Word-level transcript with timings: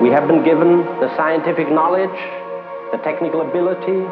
We 0.00 0.10
have 0.10 0.28
been 0.28 0.44
given 0.44 0.84
the 1.00 1.08
scientific 1.16 1.70
knowledge, 1.70 2.18
the 2.92 2.98
technical 2.98 3.40
ability, 3.40 4.04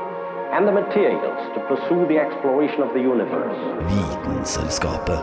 and 0.51 0.67
the 0.67 0.73
materials 0.73 1.41
to 1.55 1.61
pursue 1.69 2.07
the 2.07 2.19
exploration 2.19 2.81
of 2.81 2.95
the 2.95 3.01
universe. 3.01 3.59
Vitenselskapet. 3.93 5.21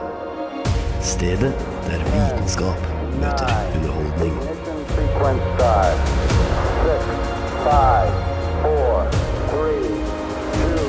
Stedet 0.99 1.55
der 1.87 1.99
vitenskap 2.13 2.77
møter 3.21 3.49
underholdning. 3.75 4.35
Ignition 4.37 4.77
sequence 4.95 5.44
start. 5.55 5.97
Six, 6.85 7.01
five, 7.65 8.12
four, 8.62 8.93
three, 9.49 9.87
two, 10.62 10.85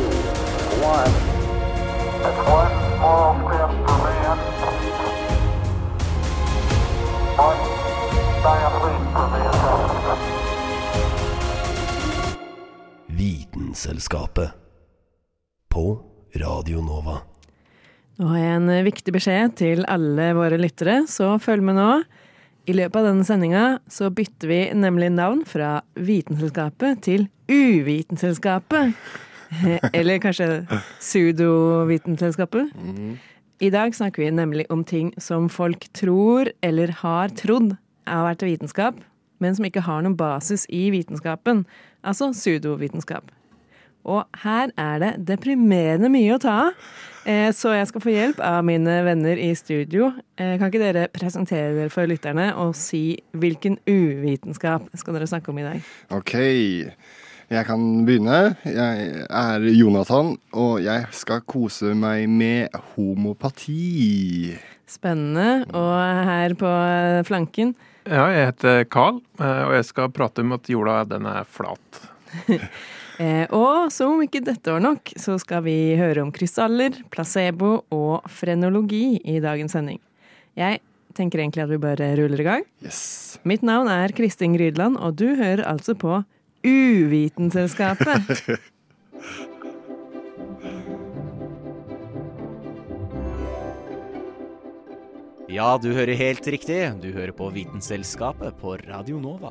one. 0.84 1.12
Vitenselskapet. 13.72 14.50
På 15.68 16.02
Radio 16.36 16.82
Nova. 16.84 17.22
Nå 18.20 18.26
har 18.28 18.36
jeg 18.36 18.56
en 18.58 18.68
eh, 18.68 18.82
viktig 18.84 19.14
beskjed 19.16 19.54
til 19.56 19.80
alle 19.88 20.26
våre 20.36 20.58
lyttere, 20.60 21.06
så 21.08 21.38
følg 21.40 21.64
med 21.64 21.78
nå. 21.78 21.86
I 22.68 22.76
løpet 22.76 23.00
av 23.00 23.08
denne 23.08 23.24
sendinga 23.24 23.64
så 23.88 24.10
bytter 24.12 24.52
vi 24.52 24.60
nemlig 24.76 25.08
navn 25.16 25.40
fra 25.48 25.78
Vitenselskapet 25.96 27.00
til 27.08 27.24
Uvitenselskapet. 27.48 28.92
Eller 29.96 30.20
kanskje 30.20 30.66
Sudovitenselskapet. 31.00 32.76
I 33.56 33.72
dag 33.72 33.96
snakker 33.96 34.26
vi 34.26 34.32
nemlig 34.36 34.68
om 34.68 34.84
ting 34.84 35.14
som 35.16 35.48
folk 35.48 35.88
tror 35.96 36.52
eller 36.60 36.92
har 37.00 37.32
trodd 37.40 37.78
har 38.04 38.28
vært 38.34 38.44
vitenskap, 38.44 39.00
men 39.40 39.56
som 39.56 39.64
ikke 39.64 39.88
har 39.88 40.04
noen 40.04 40.20
basis 40.20 40.68
i 40.68 40.90
vitenskapen. 40.92 41.64
Altså 42.04 42.34
pseudovitenskap. 42.36 43.32
Og 44.04 44.24
her 44.42 44.72
er 44.76 44.98
det 45.02 45.12
deprimerende 45.28 46.08
mye 46.12 46.34
å 46.36 46.40
ta 46.42 46.54
av. 46.68 46.72
Eh, 47.24 47.52
Så 47.54 47.70
jeg 47.76 47.86
skal 47.86 48.00
få 48.02 48.10
hjelp 48.10 48.40
av 48.42 48.64
mine 48.66 48.96
venner 49.06 49.38
i 49.38 49.52
studio. 49.54 50.08
Eh, 50.36 50.56
Kan 50.58 50.70
ikke 50.72 50.82
dere 50.82 51.04
presentere 51.08 51.74
dere 51.76 51.90
for 51.90 52.06
lytterne 52.10 52.48
og 52.58 52.74
si 52.74 53.18
hvilken 53.32 53.78
uvitenskap 53.86 54.88
skal 54.98 55.14
dere 55.14 55.28
snakke 55.30 55.48
om 55.52 55.58
i 55.62 55.66
dag? 55.68 55.82
Ok, 56.10 56.34
jeg 57.52 57.66
kan 57.68 57.84
begynne. 58.06 58.56
Jeg 58.66 59.24
er 59.30 59.60
Jonathan, 59.70 60.34
og 60.52 60.82
jeg 60.82 61.06
skal 61.12 61.40
kose 61.46 61.94
meg 61.94 62.26
med 62.28 62.68
homopati. 62.96 64.58
Spennende. 64.88 65.64
Og 65.72 65.94
her 66.26 66.54
på 66.58 66.70
flanken 67.28 67.74
Ja, 68.04 68.26
jeg 68.34 68.48
heter 68.50 68.82
Carl, 68.90 69.20
eh, 69.38 69.62
og 69.68 69.76
jeg 69.76 69.84
skal 69.86 70.10
prate 70.10 70.42
om 70.42 70.52
at 70.56 70.66
jorda 70.68 71.04
den 71.06 71.24
er 71.30 71.44
flat. 71.46 72.02
Eh, 73.22 73.44
Og 73.54 73.92
som 73.94 74.16
om 74.16 74.22
ikke 74.24 74.40
dette 74.42 74.72
var 74.72 74.82
nok, 74.82 75.12
så 75.20 75.36
skal 75.38 75.62
vi 75.66 75.76
høre 76.00 76.24
om 76.24 76.32
krystaller, 76.34 76.96
placebo 77.12 77.84
og 77.94 78.26
frenologi 78.32 79.20
i 79.22 79.36
dagens 79.44 79.76
sending. 79.76 80.00
Jeg 80.58 80.80
tenker 81.14 81.42
egentlig 81.42 81.62
at 81.62 81.70
vi 81.70 81.78
bare 81.80 82.14
ruller 82.18 82.40
i 82.42 82.48
gang. 82.48 82.66
Yes. 82.82 83.38
Mitt 83.44 83.62
navn 83.62 83.90
er 83.92 84.14
Kristin 84.16 84.56
Grydland, 84.56 84.96
og 84.98 85.16
du 85.20 85.34
hører 85.38 85.62
altså 85.68 85.94
på 85.94 86.22
Uvitenselskapet. 86.66 88.32
Ja, 95.52 95.74
du 95.76 95.90
hører 95.92 96.16
helt 96.16 96.46
riktig. 96.48 96.78
Du 97.02 97.10
hører 97.12 97.34
på 97.36 97.50
Vitenselskapet 97.52 98.56
på 98.60 98.76
Radio 98.86 99.18
Nova. 99.20 99.50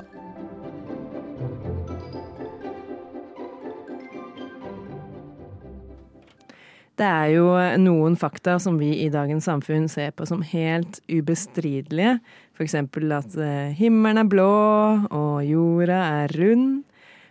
Det 7.02 7.08
er 7.10 7.30
jo 7.34 7.46
noen 7.82 8.14
fakta 8.14 8.60
som 8.62 8.76
vi 8.78 8.92
i 9.02 9.08
dagens 9.10 9.48
samfunn 9.48 9.88
ser 9.90 10.12
på 10.14 10.22
som 10.28 10.42
helt 10.46 11.00
ubestridelige. 11.10 12.20
F.eks. 12.54 12.76
at 12.78 13.32
eh, 13.42 13.72
himmelen 13.74 14.20
er 14.22 14.28
blå 14.30 14.50
og 15.10 15.40
jorda 15.42 15.96
er 16.22 16.34
rund. 16.38 16.84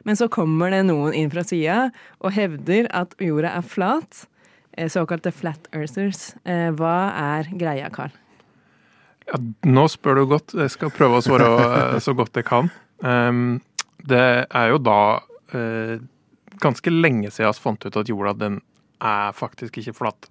Men 0.04 0.18
så 0.20 0.28
kommer 0.34 0.74
det 0.74 0.82
noen 0.90 1.16
inn 1.16 1.32
fra 1.32 1.46
sida 1.48 1.86
og 2.20 2.34
hevder 2.36 2.90
at 3.00 3.16
jorda 3.22 3.54
er 3.62 3.64
flat. 3.64 4.26
Eh, 4.76 4.90
Såkalte 4.92 5.32
flat 5.32 5.70
earthers. 5.72 6.34
Eh, 6.44 6.68
Hva 6.76 6.96
er 7.22 7.48
greia, 7.56 7.88
Carl? 7.96 8.12
Ja, 9.30 9.40
nå 9.72 9.86
spør 9.94 10.20
du 10.20 10.26
godt. 10.34 10.58
Jeg 10.58 10.74
skal 10.74 10.92
prøve 10.92 11.22
å 11.22 11.24
svare 11.24 12.02
så 12.04 12.12
godt 12.18 12.42
jeg 12.42 12.50
kan. 12.50 12.68
Ehm, 13.08 13.62
det 14.04 14.26
er 14.50 14.74
jo 14.74 14.82
da 14.84 15.00
ganske 16.62 16.92
lenge 16.92 17.32
siden 17.32 17.52
vi 17.52 17.64
fant 17.64 17.86
ut 17.88 17.98
at 18.00 18.10
jorda 18.12 18.32
den 18.40 18.60
er 19.02 19.36
faktisk 19.38 19.82
ikke 19.82 19.96
flat. 19.98 20.30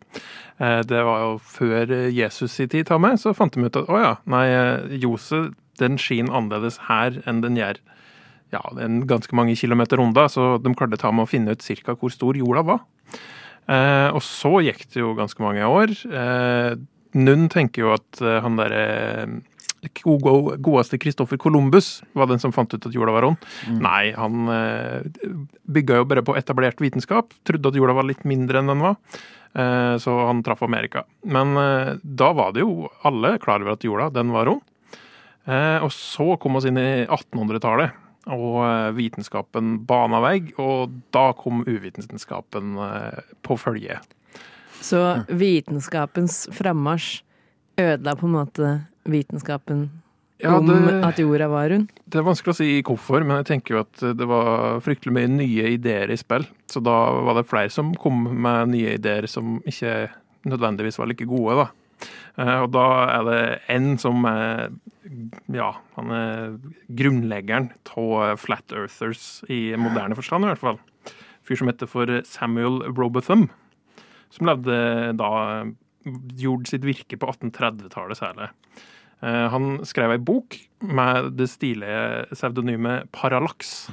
Eh, 0.59 0.81
det 0.87 1.03
var 1.07 1.25
jo 1.25 1.33
før 1.43 1.95
Jesus 2.15 2.59
i 2.63 2.69
tid, 2.71 2.87
ta 2.89 2.99
meg, 3.03 3.19
så 3.21 3.35
fant 3.37 3.55
de 3.55 3.67
ut 3.67 3.81
at 3.83 3.91
å 3.91 4.01
ja, 4.01 4.15
nei, 4.31 4.47
eh, 4.55 4.99
ljoset 5.03 5.55
den 5.81 5.97
skinner 6.01 6.37
annerledes 6.37 6.79
her 6.91 7.23
enn 7.29 7.41
den 7.45 7.57
gjør 7.57 7.81
ja, 8.51 8.63
en 8.83 9.05
ganske 9.09 9.35
mange 9.37 9.55
kilometer 9.59 10.01
unna, 10.03 10.27
så 10.31 10.57
de 10.63 10.73
klarte 10.75 10.99
ta 11.01 11.13
med 11.15 11.27
å 11.27 11.31
finne 11.31 11.55
ut 11.55 11.65
cirka 11.65 11.95
hvor 11.99 12.13
stor 12.13 12.39
jorda 12.39 12.65
var. 12.67 12.81
Eh, 13.71 14.09
og 14.11 14.23
så 14.27 14.59
gikk 14.67 14.89
det 14.91 15.03
jo 15.03 15.15
ganske 15.19 15.43
mange 15.45 15.67
år. 15.67 15.95
Eh, 16.11 16.73
Nunn 17.19 17.49
tenker 17.51 17.85
jo 17.85 17.95
at 17.97 18.21
eh, 18.23 18.39
han 18.43 18.59
derre 18.59 18.83
godeste 20.05 20.99
Kristoffer 21.01 21.39
Columbus 21.41 22.03
var 22.13 22.29
den 22.31 22.41
som 22.43 22.53
fant 22.53 22.73
ut 22.75 22.87
at 22.87 22.95
jorda 22.95 23.15
var 23.17 23.27
rund. 23.27 23.51
Nei, 23.81 24.13
han 24.17 24.49
eh, 24.53 25.05
bygga 25.65 26.01
jo 26.01 26.09
bare 26.11 26.25
på 26.27 26.37
etablert 26.39 26.81
vitenskap. 26.83 27.33
Trodde 27.49 27.73
at 27.73 27.79
jorda 27.79 27.97
var 27.97 28.09
litt 28.09 28.27
mindre 28.29 28.61
enn 28.61 28.73
den 28.73 28.85
var. 28.85 28.99
Eh, 29.53 29.97
så 29.97 30.27
han 30.27 30.43
traff 30.43 30.63
Amerika. 30.63 31.05
Men 31.23 31.57
eh, 31.57 31.95
da 32.03 32.33
var 32.33 32.53
det 32.53 32.65
jo 32.65 32.91
alle 33.03 33.37
klar 33.39 33.63
over 33.63 33.75
at 33.75 33.85
jorda, 33.85 34.11
den 34.11 34.31
var 34.35 34.47
rund. 34.47 34.63
Eh, 35.45 35.79
og 35.83 35.91
så 35.95 36.37
kom 36.41 36.61
oss 36.61 36.69
inn 36.69 36.79
i 36.79 37.07
1800-tallet, 37.07 37.97
og 38.31 38.61
vitenskapen 38.95 39.79
bana 39.89 40.21
vei. 40.23 40.37
Og 40.61 40.93
da 41.15 41.31
kom 41.39 41.65
uvitenskapen 41.67 42.77
på 43.43 43.57
følge. 43.59 43.99
Så 44.81 45.01
vitenskapens 45.29 46.45
frammarsj 46.55 47.25
ødela 47.81 48.15
på 48.17 48.29
en 48.29 48.37
måte 48.37 48.71
vitenskapen 49.12 49.88
Ja, 50.41 50.54
om 50.56 50.71
at 51.04 51.19
jorda 51.21 51.48
var 51.53 51.69
rund? 51.69 51.91
Det 52.09 52.16
er 52.21 52.25
vanskelig 52.25 52.54
å 52.54 52.59
si 52.60 52.69
hvorfor, 52.87 53.25
men 53.26 53.43
jeg 53.43 53.48
tenker 53.50 53.75
jo 53.75 53.82
at 53.84 54.04
det 54.16 54.28
var 54.31 54.81
fryktelig 54.81 55.12
mye 55.12 55.28
nye 55.34 55.75
ideer 55.75 56.10
i 56.10 56.16
spill. 56.16 56.47
Så 56.71 56.81
da 56.81 56.94
var 57.26 57.37
det 57.37 57.48
flere 57.50 57.71
som 57.71 57.93
kom 58.00 58.22
med 58.41 58.72
nye 58.72 58.94
ideer 58.97 59.28
som 59.28 59.59
ikke 59.69 60.09
nødvendigvis 60.48 60.97
var 60.98 61.10
like 61.10 61.26
gode, 61.28 61.59
da. 61.60 61.69
Eh, 62.41 62.62
Og 62.65 62.71
da 62.72 62.87
er 63.19 63.26
det 63.28 63.41
en 63.69 63.98
som 64.00 64.25
er 64.25 64.71
Ja, 65.53 65.75
han 65.97 66.10
er 66.15 66.59
grunnleggeren 66.97 67.71
av 67.98 68.38
Flat 68.41 68.72
Earthers 68.72 69.42
i 69.50 69.75
moderne 69.77 70.16
forstand, 70.16 70.44
i 70.44 70.48
hvert 70.54 70.62
fall. 70.62 70.78
Fyr 71.44 71.56
som 71.60 71.69
heter 71.69 71.88
for 71.91 72.06
Samuel 72.25 72.81
Robotham. 72.97 73.50
Som 74.31 74.47
levde 74.47 75.16
da 75.19 75.65
Gjorde 76.41 76.71
sitt 76.71 76.87
virke 76.87 77.19
på 77.21 77.28
1830-tallet 77.28 78.16
særlig. 78.16 78.47
Eh, 79.23 79.47
Han 79.53 79.81
skrev 79.85 80.15
ei 80.17 80.19
bok 80.23 80.57
med 80.81 81.35
det 81.37 81.49
stilige 81.53 82.27
pseudonymet 82.33 83.11
Parallax. 83.13 83.91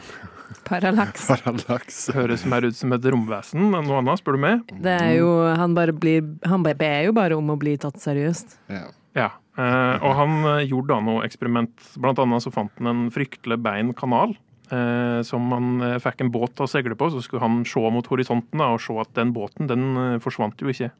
Parallax. 0.67 1.25
Parallax. 1.31 1.97
Høres 2.15 2.45
mer 2.47 2.63
ut 2.67 2.75
som 2.77 2.93
et 2.95 3.03
romvesen 3.11 3.67
enn 3.75 3.87
noe 3.89 3.99
annet, 4.01 4.21
spør 4.21 4.37
du 4.37 4.43
meg. 4.45 4.63
Det 4.83 4.93
er 4.95 5.17
jo 5.19 5.31
Han 5.59 5.75
bare 5.75 5.91
blir 5.95 6.23
Han 6.47 6.63
ber 6.63 7.03
jo 7.09 7.13
bare 7.17 7.35
om 7.39 7.51
å 7.51 7.59
bli 7.59 7.75
tatt 7.81 7.99
seriøst. 8.03 8.57
Ja. 8.71 8.85
Ja. 9.17 9.29
eh, 9.57 9.95
Og 10.05 10.13
han 10.19 10.35
eh, 10.53 10.65
gjorde 10.69 10.93
da 10.93 10.99
noe 11.03 11.23
eksperiment. 11.27 11.73
Blant 11.99 12.19
annet 12.23 12.43
så 12.45 12.51
fant 12.53 12.71
han 12.79 12.91
en 12.93 13.07
fryktelig 13.11 13.57
bein 13.65 13.91
kanal. 13.97 14.35
eh, 14.71 15.21
Som 15.27 15.51
han 15.51 15.81
eh, 15.81 15.97
fikk 16.03 16.21
en 16.23 16.31
båt 16.31 16.55
til 16.55 16.67
å 16.67 16.71
seile 16.71 16.95
på, 16.95 17.09
så 17.11 17.23
skulle 17.25 17.41
han 17.43 17.63
se 17.67 17.81
mot 17.91 18.07
horisonten 18.11 18.61
da, 18.61 18.71
og 18.75 18.79
se 18.83 18.95
at 19.01 19.11
den 19.17 19.33
båten 19.35 19.67
den 19.67 19.87
eh, 19.97 20.19
forsvant 20.23 20.61
jo 20.63 20.69
ikke. 20.71 20.91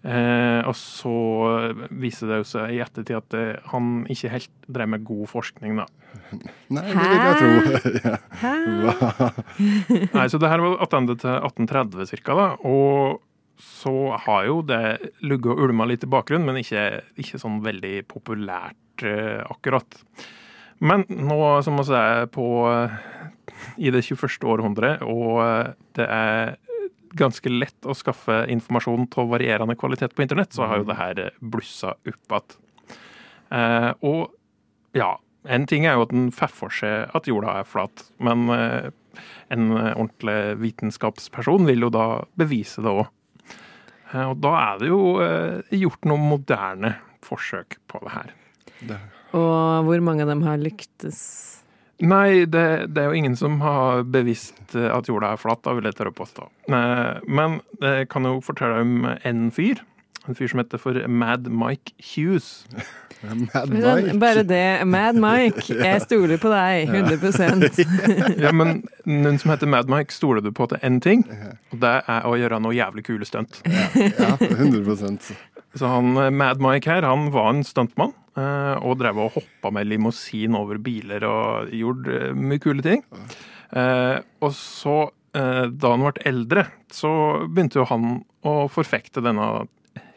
Eh, 0.00 0.60
og 0.64 0.72
så 0.80 1.14
viser 1.92 2.30
det 2.32 2.38
seg 2.48 2.72
i 2.72 2.80
ettertid 2.80 3.18
at 3.18 3.26
det, 3.34 3.46
han 3.68 4.06
ikke 4.08 4.30
helt 4.32 4.52
drev 4.72 4.92
med 4.94 5.04
god 5.04 5.26
forskning, 5.28 5.80
da. 5.82 5.88
Nei, 6.76 6.86
det 6.88 7.08
vil 7.10 7.26
jeg 7.26 7.40
tro. 7.40 7.90
ja. 8.06 8.14
Hæ? 8.40 8.54
Nei, 10.16 10.28
så 10.32 10.40
det 10.40 10.52
her 10.52 10.64
var 10.64 10.78
tilbake 10.80 11.18
til 11.20 11.34
1830 11.36 12.12
cirka, 12.14 12.38
da. 12.38 12.48
Og 12.64 13.20
så 13.60 13.94
har 14.24 14.46
jo 14.48 14.60
det 14.64 15.12
ligget 15.20 15.52
og 15.52 15.66
ulma 15.66 15.84
litt 15.88 16.04
i 16.06 16.10
bakgrunnen, 16.10 16.48
men 16.48 16.62
ikke, 16.62 17.02
ikke 17.20 17.40
sånn 17.42 17.60
veldig 17.64 18.06
populært 18.08 19.04
eh, 19.04 19.42
akkurat. 19.44 20.00
Men 20.80 21.04
nå 21.12 21.36
som 21.64 21.76
vi 21.76 21.96
er 21.96 22.24
på 22.32 22.46
eh, 22.70 22.96
i 23.76 23.92
det 23.92 24.00
21. 24.06 24.48
århundret, 24.48 25.04
og 25.04 25.42
eh, 25.44 25.72
det 25.98 26.08
er 26.08 26.56
ganske 27.18 27.50
lett 27.52 27.88
å 27.88 27.96
skaffe 27.96 28.42
informasjon 28.52 29.08
av 29.18 29.32
varierende 29.32 29.76
kvalitet 29.78 30.14
på 30.14 30.24
internett, 30.24 30.54
så 30.54 30.68
har 30.68 30.80
jo 30.80 30.88
det 30.90 30.98
her 30.98 31.22
blussa 31.40 31.94
opp 31.94 32.06
igjen. 32.08 32.56
Eh, 33.50 33.90
og 34.06 34.30
ja, 34.96 35.16
En 35.48 35.64
ting 35.64 35.86
er 35.88 35.94
jo 35.96 36.02
at 36.04 36.10
den 36.12 36.26
får 36.36 36.50
for 36.52 36.74
seg 36.76 37.14
at 37.16 37.24
jorda 37.24 37.54
er 37.62 37.64
flat, 37.64 38.02
men 38.20 38.42
eh, 38.52 38.90
en 39.48 39.70
ordentlig 39.72 40.58
vitenskapsperson 40.60 41.64
vil 41.64 41.86
jo 41.86 41.88
da 41.94 42.04
bevise 42.36 42.84
det 42.84 42.92
òg. 42.92 43.08
Og 44.26 44.34
da 44.42 44.52
er 44.58 44.82
det 44.82 44.90
jo 44.90 45.00
eh, 45.24 45.78
gjort 45.80 46.04
noen 46.10 46.26
moderne 46.34 46.92
forsøk 47.24 47.78
på 47.88 48.02
det 48.04 48.12
her. 48.12 48.34
Og 49.32 49.88
hvor 49.88 50.04
mange 50.04 50.26
av 50.26 50.32
dem 50.32 50.44
har 50.44 50.60
lyktes? 50.60 51.20
Nei, 52.00 52.46
det, 52.48 52.64
det 52.94 53.02
er 53.02 53.10
jo 53.10 53.18
ingen 53.20 53.36
som 53.36 53.58
har 53.60 54.02
bevisst 54.08 54.74
eh, 54.74 54.88
at 54.88 55.08
jorda 55.10 55.34
er 55.34 55.40
flat, 55.42 55.60
da 55.66 55.74
vil 55.76 55.84
jeg 55.90 55.98
tørre 55.98 56.14
å 56.14 56.18
påstå. 56.22 56.48
Eh, 56.72 57.20
Men 57.28 57.60
jeg 57.84 58.08
kan 58.12 58.24
jo 58.28 58.38
fortelle 58.44 58.80
om 58.84 59.04
en 59.10 59.50
fyr. 59.52 59.82
En 60.28 60.36
fyr 60.36 60.50
som 60.52 60.60
heter 60.60 60.80
for 60.80 60.96
Mad 61.08 61.46
Mike 61.48 61.92
Hughes. 62.12 62.64
Mad 63.22 63.68
Men 63.72 63.82
Mike. 64.04 64.14
Bare 64.22 64.42
det. 64.48 64.62
Mad 64.88 65.18
Mike, 65.20 65.66
jeg 65.88 66.00
stoler 66.06 66.40
på 66.40 66.52
deg 66.52 66.88
100% 66.88 67.80
Ja, 68.44 68.52
men 68.56 68.82
noen 69.04 69.36
som 69.40 69.52
heter 69.52 69.68
Mad 69.68 69.92
Mike, 69.92 70.12
stoler 70.16 70.44
du 70.44 70.52
på 70.56 70.68
til 70.72 70.80
én 70.86 71.00
ting, 71.04 71.26
og 71.72 71.82
det 71.84 71.94
er 72.08 72.28
å 72.28 72.32
gjøre 72.40 72.60
noe 72.64 72.76
jævlig 72.76 73.04
kule 73.10 73.28
stunt. 73.28 73.60
Ja, 73.66 74.36
100% 74.40 75.32
Så 75.76 75.88
han 75.92 76.16
eh, 76.16 76.30
Mad 76.32 76.64
Mike 76.64 76.88
her, 76.88 77.04
han 77.08 77.28
var 77.34 77.52
en 77.52 77.64
stuntmann. 77.66 78.16
Eh, 78.36 78.76
Og 78.86 78.98
drev 79.00 79.18
og 79.18 79.32
hoppa 79.38 79.70
med 79.74 79.88
limousin 79.90 80.54
over 80.58 80.78
biler 80.82 81.24
og 81.28 81.72
gjorde 81.74 82.18
eh, 82.30 82.34
mye 82.36 82.60
kule 82.62 82.82
ting. 82.84 83.02
Eh, 83.72 84.18
Og 84.42 84.52
så, 84.56 85.10
da 85.32 85.90
han 85.92 86.02
ble 86.02 86.24
eldre, 86.26 86.64
så 86.90 87.10
begynte 87.46 87.78
jo 87.78 87.84
han 87.86 88.06
å 88.42 88.54
forfekte 88.72 89.22
denne 89.22 89.44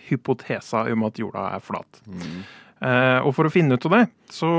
hypotesa 0.08 0.88
om 0.92 1.04
at 1.06 1.20
jorda 1.22 1.44
er 1.54 1.62
flat. 1.62 2.00
Mm. 2.10 2.40
Og 3.28 3.30
for 3.38 3.46
å 3.46 3.52
finne 3.54 3.78
ut 3.78 3.86
av 3.88 3.94
det, 3.94 4.02
så 4.34 4.50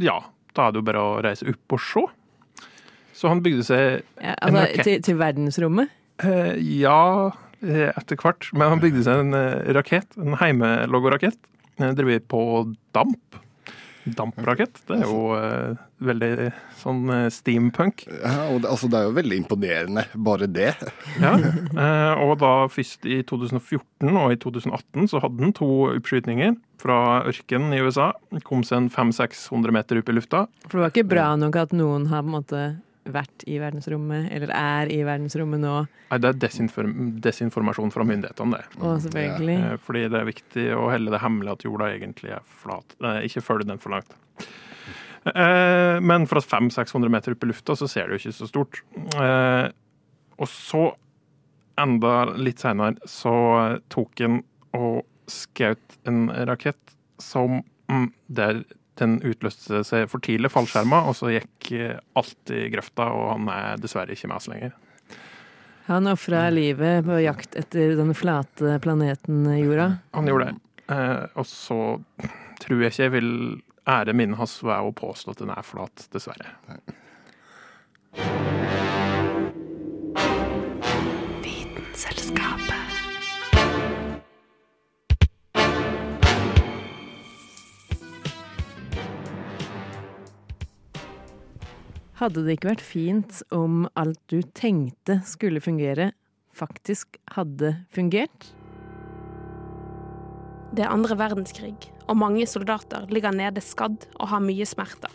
ja, 0.00 0.14
da 0.56 0.64
er 0.64 0.72
det 0.72 0.80
jo 0.80 0.86
bare 0.88 1.02
å 1.04 1.18
reise 1.22 1.44
opp 1.52 1.76
og 1.76 1.82
se. 1.84 2.06
Så 3.18 3.28
han 3.28 3.42
bygde 3.44 3.66
seg 3.68 3.84
ja, 4.22 4.32
En 4.32 4.56
altså, 4.56 4.64
rakett. 4.64 4.88
til, 4.88 5.04
til 5.10 5.20
verdensrommet? 5.20 5.92
Ja, 6.64 7.30
etter 7.60 8.16
hvert. 8.24 8.48
Men 8.54 8.72
han 8.72 8.80
bygde 8.82 9.04
seg 9.06 9.26
en 9.26 9.38
rakett, 9.76 10.16
en 10.16 10.38
heimeloggorakett, 10.40 11.38
drevet 11.78 12.28
på 12.30 12.40
damp. 12.96 13.38
Damprakett. 14.16 14.78
Det 14.88 14.96
er 14.96 15.04
jo 15.04 15.34
eh, 15.36 15.78
veldig 16.04 16.50
sånn 16.80 17.10
eh, 17.12 17.26
steampunk. 17.32 18.04
Ja, 18.08 18.48
og 18.52 18.62
det, 18.62 18.70
altså, 18.70 18.88
det 18.90 19.00
er 19.00 19.08
jo 19.08 19.16
veldig 19.18 19.40
imponerende, 19.42 20.04
bare 20.14 20.48
det. 20.50 20.72
Ja. 21.24 21.34
Eh, 21.34 22.22
og 22.22 22.36
da 22.40 22.52
først 22.70 23.06
i 23.08 23.20
2014 23.26 24.08
og 24.08 24.32
i 24.32 24.38
2018 24.40 25.08
så 25.10 25.20
hadde 25.24 25.42
han 25.42 25.54
to 25.56 25.68
oppskytninger 25.90 26.54
fra 26.78 26.98
ørkenen 27.28 27.74
i 27.74 27.80
USA. 27.82 28.12
Kom 28.46 28.62
seg 28.66 28.84
en 28.84 28.90
500-600 28.94 29.74
meter 29.74 30.00
opp 30.00 30.12
i 30.12 30.16
lufta. 30.16 30.44
For 30.68 30.78
det 30.78 30.84
var 30.84 30.94
ikke 30.94 31.10
bra 31.10 31.30
nok 31.40 31.58
at 31.66 31.74
noen 31.76 32.06
har 32.12 32.22
på 32.24 32.30
en 32.30 32.36
måte 32.38 32.62
vært 33.14 33.44
i 33.48 33.58
verdensrommet, 33.60 34.28
eller 34.34 34.52
er 34.54 34.90
i 34.92 35.00
verdensrommet 35.06 35.60
nå. 35.62 35.74
Nei, 36.10 36.18
det 36.22 36.28
er 36.30 36.38
desinform 36.46 36.94
desinformasjon 37.24 37.92
fra 37.94 38.04
myndighetene, 38.08 38.58
det. 38.58 38.78
Å, 38.80 38.94
selvfølgelig 39.04 39.58
Eh, 39.58 39.76
Fordi 39.84 40.04
det 40.12 40.20
er 40.20 40.28
viktig 40.28 40.64
å 40.76 40.86
helle 40.92 41.12
det 41.14 41.20
hemmelig 41.22 41.52
at 41.56 41.64
jorda 41.66 41.90
egentlig 41.96 42.32
er 42.36 42.44
flat. 42.62 42.96
Ikke 43.26 43.42
følge 43.44 43.68
den 43.68 43.78
for 43.82 43.90
langt. 43.96 44.14
Eh, 45.28 45.98
Men 46.00 46.26
fra 46.30 46.40
500-600 46.40 47.08
meter 47.12 47.34
opp 47.34 47.44
i 47.44 47.50
lufta 47.50 47.76
så 47.76 47.88
ser 47.90 48.08
det 48.08 48.16
jo 48.18 48.22
ikke 48.22 48.38
så 48.38 48.48
stort. 48.48 48.82
Eh, 49.18 49.68
Og 50.38 50.46
så, 50.46 50.84
enda 51.78 52.24
litt 52.38 52.60
seinere, 52.62 52.94
så 53.06 53.32
tok 53.90 54.20
en 54.26 54.40
og 54.76 55.04
skjøt 55.28 55.96
en 56.06 56.28
rakett 56.48 56.94
som 57.18 57.62
mm, 57.90 58.12
der 58.30 58.60
den 59.00 59.18
utløste 59.26 59.82
seg 59.86 60.08
for 60.10 60.22
tidlig, 60.24 60.50
fallskjerma, 60.54 61.04
og 61.08 61.16
så 61.18 61.32
gikk 61.32 61.72
eh, 61.76 61.96
alt 62.18 62.52
i 62.54 62.66
grøfta, 62.72 63.08
og 63.14 63.32
han 63.34 63.50
er 63.54 63.82
dessverre 63.82 64.14
ikke 64.14 64.30
med 64.30 64.40
oss 64.40 64.50
lenger. 64.50 64.76
Han 65.88 66.10
ofra 66.10 66.50
livet 66.52 67.06
på 67.06 67.16
jakt 67.24 67.56
etter 67.56 67.94
den 67.96 68.12
flate 68.16 68.76
planeten 68.84 69.46
jorda. 69.56 69.86
Han 70.12 70.28
gjorde 70.28 70.50
det. 70.50 70.84
Eh, 70.92 71.24
og 71.40 71.48
så 71.48 71.80
tror 72.60 72.82
jeg 72.82 72.92
ikke 72.92 73.06
jeg 73.06 73.14
vil 73.16 73.32
ære 73.88 74.12
minnet 74.16 74.40
hans 74.40 74.58
ved 74.60 74.76
å 74.76 74.92
påstå 74.92 75.32
at 75.32 75.44
den 75.44 75.54
er 75.54 75.64
flat, 75.64 76.08
dessverre. 76.12 76.52
Hadde 92.18 92.42
det 92.42 92.56
ikke 92.56 92.72
vært 92.72 92.82
fint 92.82 93.36
om 93.54 93.84
alt 93.94 94.18
du 94.26 94.40
tenkte 94.58 95.20
skulle 95.22 95.60
fungere, 95.62 96.08
faktisk 96.50 97.14
hadde 97.36 97.76
fungert? 97.94 98.48
Det 100.74 100.82
er 100.82 100.90
andre 100.90 101.14
verdenskrig, 101.20 101.76
og 102.10 102.18
mange 102.18 102.42
soldater 102.50 103.06
ligger 103.14 103.36
nede 103.38 103.62
skadd 103.62 104.08
og 104.18 104.32
har 104.32 104.42
mye 104.42 104.66
smerter. 104.66 105.14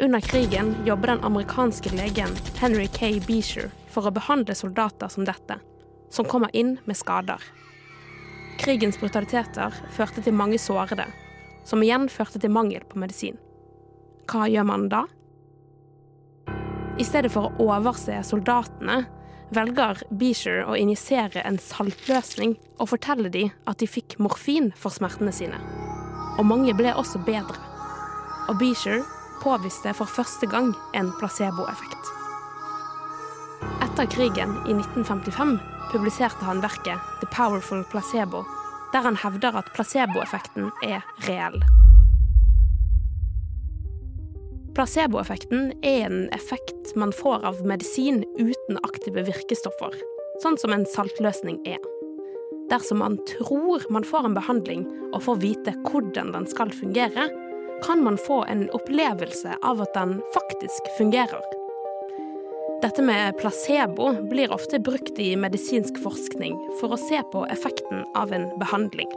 Under 0.00 0.24
krigen 0.24 0.72
jobber 0.88 1.12
den 1.12 1.22
amerikanske 1.28 1.92
legen 2.00 2.32
Henry 2.56 2.88
K. 2.88 3.18
Beecher 3.28 3.68
for 3.92 4.08
å 4.08 4.16
behandle 4.16 4.56
soldater 4.56 5.12
som 5.12 5.28
dette, 5.28 5.60
som 6.08 6.24
kommer 6.24 6.48
inn 6.56 6.78
med 6.88 6.96
skader. 6.96 7.44
Krigens 8.62 8.96
brutaliteter 8.96 9.76
førte 9.92 10.24
til 10.24 10.32
mange 10.32 10.56
sårede, 10.56 11.10
som 11.68 11.84
igjen 11.84 12.08
førte 12.08 12.40
til 12.40 12.56
mangel 12.56 12.88
på 12.88 13.04
medisin. 13.04 13.36
Hva 14.32 14.48
gjør 14.48 14.72
man 14.72 14.88
da? 14.88 15.04
I 17.02 17.04
stedet 17.04 17.32
for 17.34 17.50
å 17.50 17.64
overse 17.74 18.14
soldatene, 18.22 19.00
velger 19.50 20.04
Beecher 20.14 20.60
å 20.70 20.76
injisere 20.78 21.42
en 21.42 21.56
saltløsning 21.58 22.52
og 22.76 22.92
fortelle 22.92 23.32
de 23.32 23.48
at 23.66 23.80
de 23.82 23.88
fikk 23.90 24.20
morfin 24.22 24.68
for 24.78 24.94
smertene 24.94 25.32
sine. 25.34 25.58
Og 26.38 26.46
mange 26.46 26.76
ble 26.78 26.92
også 26.94 27.24
bedre. 27.26 27.58
Og 28.46 28.54
Beecher 28.60 29.02
påviste 29.42 29.90
for 29.98 30.06
første 30.06 30.46
gang 30.46 30.70
en 30.94 31.10
placeboeffekt. 31.18 32.12
Etter 33.82 34.06
krigen 34.14 34.54
i 34.70 34.78
1955 34.78 35.58
publiserte 35.90 36.46
han 36.46 36.62
verket 36.62 37.02
The 37.18 37.26
Powerful 37.34 37.82
Placebo, 37.90 38.46
der 38.94 39.08
han 39.08 39.18
hevder 39.18 39.58
at 39.58 39.74
placeboeffekten 39.74 40.70
er 40.86 41.02
reell. 41.26 41.58
Placeboeffekten 44.72 45.72
er 45.84 46.06
en 46.06 46.30
effekt 46.32 46.71
man 46.96 47.12
får 47.12 47.44
av 47.44 47.62
medisin 47.66 48.24
uten 48.38 48.78
aktive 48.82 49.24
virkestoffer, 49.28 49.94
sånn 50.42 50.58
som 50.60 50.74
en 50.74 50.86
saltløsning 50.88 51.60
er. 51.68 51.80
Dersom 52.70 53.02
man 53.02 53.18
tror 53.28 53.84
man 53.92 54.06
får 54.06 54.28
en 54.28 54.36
behandling 54.36 54.84
og 55.12 55.24
får 55.26 55.40
vite 55.42 55.74
hvordan 55.88 56.32
den 56.36 56.46
skal 56.50 56.72
fungere, 56.74 57.28
kan 57.82 58.04
man 58.04 58.18
få 58.20 58.44
en 58.48 58.68
opplevelse 58.70 59.56
av 59.62 59.82
at 59.82 59.94
den 59.94 60.20
faktisk 60.34 60.92
fungerer. 60.98 61.42
Dette 62.82 63.02
med 63.02 63.36
placebo 63.38 64.12
blir 64.30 64.52
ofte 64.54 64.80
brukt 64.82 65.18
i 65.18 65.34
medisinsk 65.38 65.98
forskning 66.02 66.56
for 66.80 66.94
å 66.94 67.00
se 67.00 67.20
på 67.34 67.44
effekten 67.50 68.06
av 68.18 68.32
en 68.34 68.48
behandling. 68.58 69.10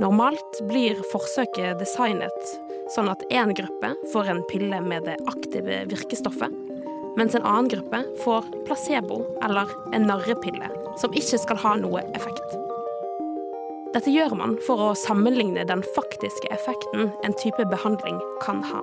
Normalt 0.00 0.62
blir 0.64 0.96
forsøket 1.10 1.76
designet 1.76 2.52
sånn 2.88 3.10
at 3.12 3.20
én 3.28 3.50
gruppe 3.52 3.90
får 4.14 4.30
en 4.32 4.38
pille 4.48 4.78
med 4.80 5.04
det 5.04 5.18
aktive 5.28 5.82
virkestoffet, 5.90 6.54
mens 7.20 7.34
en 7.36 7.44
annen 7.44 7.68
gruppe 7.68 8.00
får 8.22 8.46
placebo 8.64 9.18
eller 9.44 9.68
en 9.92 10.06
narrepille 10.08 10.70
som 11.02 11.12
ikke 11.12 11.40
skal 11.42 11.60
ha 11.60 11.74
noe 11.82 12.00
effekt. 12.16 12.56
Dette 13.92 14.14
gjør 14.14 14.38
man 14.40 14.54
for 14.64 14.80
å 14.80 14.94
sammenligne 14.96 15.66
den 15.68 15.84
faktiske 15.98 16.48
effekten 16.54 17.10
en 17.26 17.36
type 17.42 17.66
behandling 17.68 18.22
kan 18.40 18.64
ha. 18.70 18.80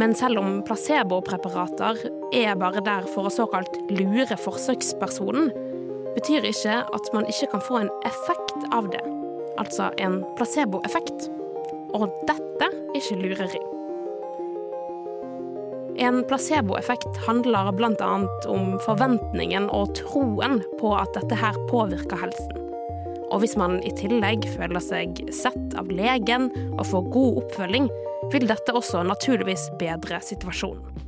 Men 0.00 0.16
selv 0.16 0.40
om 0.40 0.62
placebopreparater 0.64 2.00
er 2.32 2.56
bare 2.56 2.80
der 2.88 3.04
for 3.12 3.28
å 3.28 3.34
såkalt 3.36 3.76
lure 3.92 4.40
forsøkspersonen, 4.40 5.52
betyr 6.16 6.48
ikke 6.48 6.80
at 6.96 7.12
man 7.12 7.28
ikke 7.28 7.50
kan 7.52 7.64
få 7.68 7.82
en 7.82 7.92
effekt 8.08 8.70
av 8.72 8.88
det, 8.94 9.04
altså 9.60 9.90
en 10.02 10.20
placeboeffekt. 10.38 11.30
Og 11.96 12.10
dette 12.28 12.68
er 12.68 12.98
ikke 12.98 13.18
lureri. 13.22 13.62
En 15.96 16.20
placeboeffekt 16.28 17.22
handler 17.24 17.70
bl.a. 17.72 18.10
om 18.52 18.74
forventningen 18.84 19.70
og 19.72 19.94
troen 19.96 20.60
på 20.80 20.92
at 20.96 21.14
dette 21.16 21.38
her 21.40 21.56
påvirker 21.70 22.20
helsen. 22.20 22.66
Og 23.32 23.40
hvis 23.42 23.56
man 23.58 23.80
i 23.82 23.94
tillegg 23.96 24.44
føler 24.52 24.82
seg 24.84 25.22
sett 25.34 25.74
av 25.78 25.88
legen 25.90 26.50
og 26.76 26.84
får 26.90 27.08
god 27.16 27.40
oppfølging, 27.42 27.88
vil 28.32 28.46
dette 28.48 28.74
også 28.76 29.02
naturligvis 29.06 29.70
bedre 29.80 30.20
situasjonen. 30.22 31.02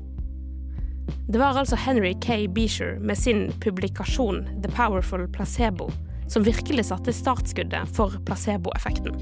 Det 1.28 1.36
var 1.36 1.58
altså 1.60 1.76
Henry 1.76 2.14
K. 2.24 2.46
Beecher 2.48 2.96
med 3.04 3.18
sin 3.20 3.50
publikasjon 3.60 4.46
The 4.64 4.70
Powerful 4.72 5.26
Placebo 5.28 5.90
som 6.28 6.44
virkelig 6.47 6.88
satte 6.90 7.14
startskuddet 7.14 7.88
for 7.97 8.14
placeboeffekten. 8.28 9.16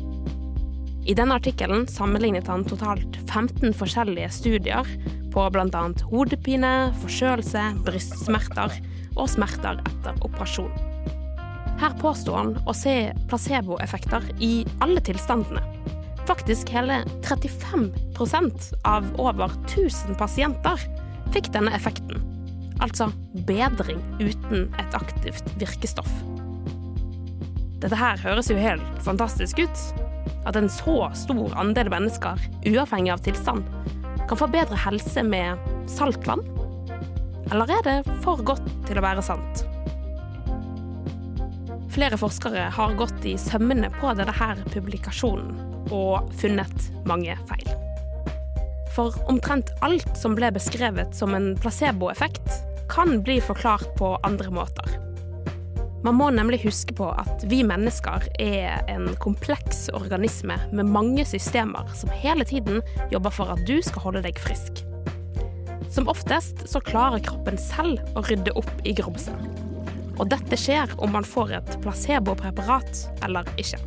I 1.06 1.14
denne 1.14 1.36
artikkelen 1.38 1.86
sammenlignet 1.86 2.48
han 2.50 2.66
totalt 2.66 3.18
15 3.30 3.70
forskjellige 3.78 4.30
studier 4.34 4.88
på 5.30 5.44
bl.a. 5.54 5.84
hodepine, 6.10 6.72
forkjølelse, 7.04 7.62
brystsmerter 7.86 8.74
og 9.14 9.30
smerter 9.30 9.78
etter 9.86 10.18
operasjon. 10.26 10.72
Her 11.76 11.94
påstår 12.00 12.38
han 12.40 12.54
å 12.66 12.74
se 12.74 12.94
placeboeffekter 13.30 14.30
i 14.42 14.64
alle 14.82 15.02
tilstandene. 15.04 15.62
Faktisk 16.26 16.72
hele 16.74 17.02
35% 17.22 18.72
av 18.88 19.06
over 19.20 19.52
1000 19.68 20.16
pasienter 20.18 20.80
fikk 21.36 21.52
denne 21.54 21.74
effekten. 21.76 22.24
Altså 22.82 23.12
bedring 23.46 24.02
uten 24.18 24.66
et 24.80 24.98
aktivt 24.98 25.54
virkestoff. 25.60 26.10
Dette 27.82 27.96
her 28.00 28.20
høres 28.22 28.48
jo 28.48 28.56
helt 28.56 29.00
fantastisk 29.04 29.60
ut. 29.60 29.80
At 30.48 30.56
en 30.56 30.68
så 30.70 31.10
stor 31.18 31.54
andel 31.58 31.90
mennesker, 31.92 32.40
uavhengig 32.64 33.12
av 33.12 33.22
tilstand, 33.26 33.66
kan 34.26 34.40
få 34.40 34.48
bedre 34.50 34.78
helse 34.86 35.22
med 35.26 35.60
saltvann? 35.90 36.42
Eller 37.52 37.70
er 37.76 37.86
det 37.86 37.96
for 38.24 38.40
godt 38.42 38.66
til 38.88 38.98
å 38.98 39.04
være 39.04 39.24
sant? 39.24 39.66
Flere 41.96 42.18
forskere 42.20 42.66
har 42.76 42.96
gått 42.98 43.24
i 43.24 43.36
sømmene 43.40 43.88
på 44.00 44.10
denne 44.18 44.50
publikasjonen 44.72 45.54
og 45.94 46.32
funnet 46.40 46.90
mange 47.08 47.36
feil. 47.48 47.70
For 48.96 49.16
omtrent 49.30 49.70
alt 49.84 50.10
som 50.18 50.34
ble 50.36 50.50
beskrevet 50.56 51.14
som 51.16 51.36
en 51.36 51.52
placeboeffekt, 51.60 52.62
kan 52.92 53.20
bli 53.22 53.40
forklart 53.44 53.90
på 53.98 54.14
andre 54.24 54.52
måter. 54.54 55.05
Man 56.06 56.14
må 56.14 56.28
nemlig 56.30 56.60
huske 56.62 56.94
på 56.94 57.08
at 57.18 57.42
vi 57.50 57.64
mennesker 57.66 58.28
er 58.38 58.84
en 58.92 59.08
kompleks 59.18 59.88
organisme 59.90 60.54
med 60.70 60.86
mange 60.94 61.24
systemer 61.26 61.88
som 61.98 62.12
hele 62.14 62.46
tiden 62.46 62.78
jobber 63.10 63.34
for 63.34 63.50
at 63.50 63.64
du 63.66 63.80
skal 63.82 64.04
holde 64.04 64.22
deg 64.28 64.38
frisk. 64.38 64.84
Som 65.90 66.06
oftest 66.12 66.62
så 66.70 66.78
klarer 66.86 67.24
kroppen 67.26 67.58
selv 67.58 67.98
å 68.14 68.22
rydde 68.28 68.54
opp 68.54 68.70
i 68.86 68.94
grumset. 68.94 69.34
Og 70.14 70.30
dette 70.30 70.54
skjer 70.62 70.94
om 71.02 71.10
man 71.16 71.26
får 71.26 71.56
et 71.58 71.74
placebopreparat 71.82 73.02
eller 73.26 73.50
ikke. 73.58 73.82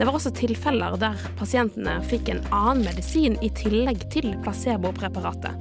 Det 0.00 0.08
var 0.08 0.16
også 0.16 0.32
tilfeller 0.40 0.96
der 0.96 1.28
pasientene 1.36 1.98
fikk 2.08 2.32
en 2.32 2.42
annen 2.56 2.88
medisin 2.88 3.36
i 3.44 3.52
tillegg 3.52 4.08
til 4.16 4.32
placebopreparatet. 4.48 5.52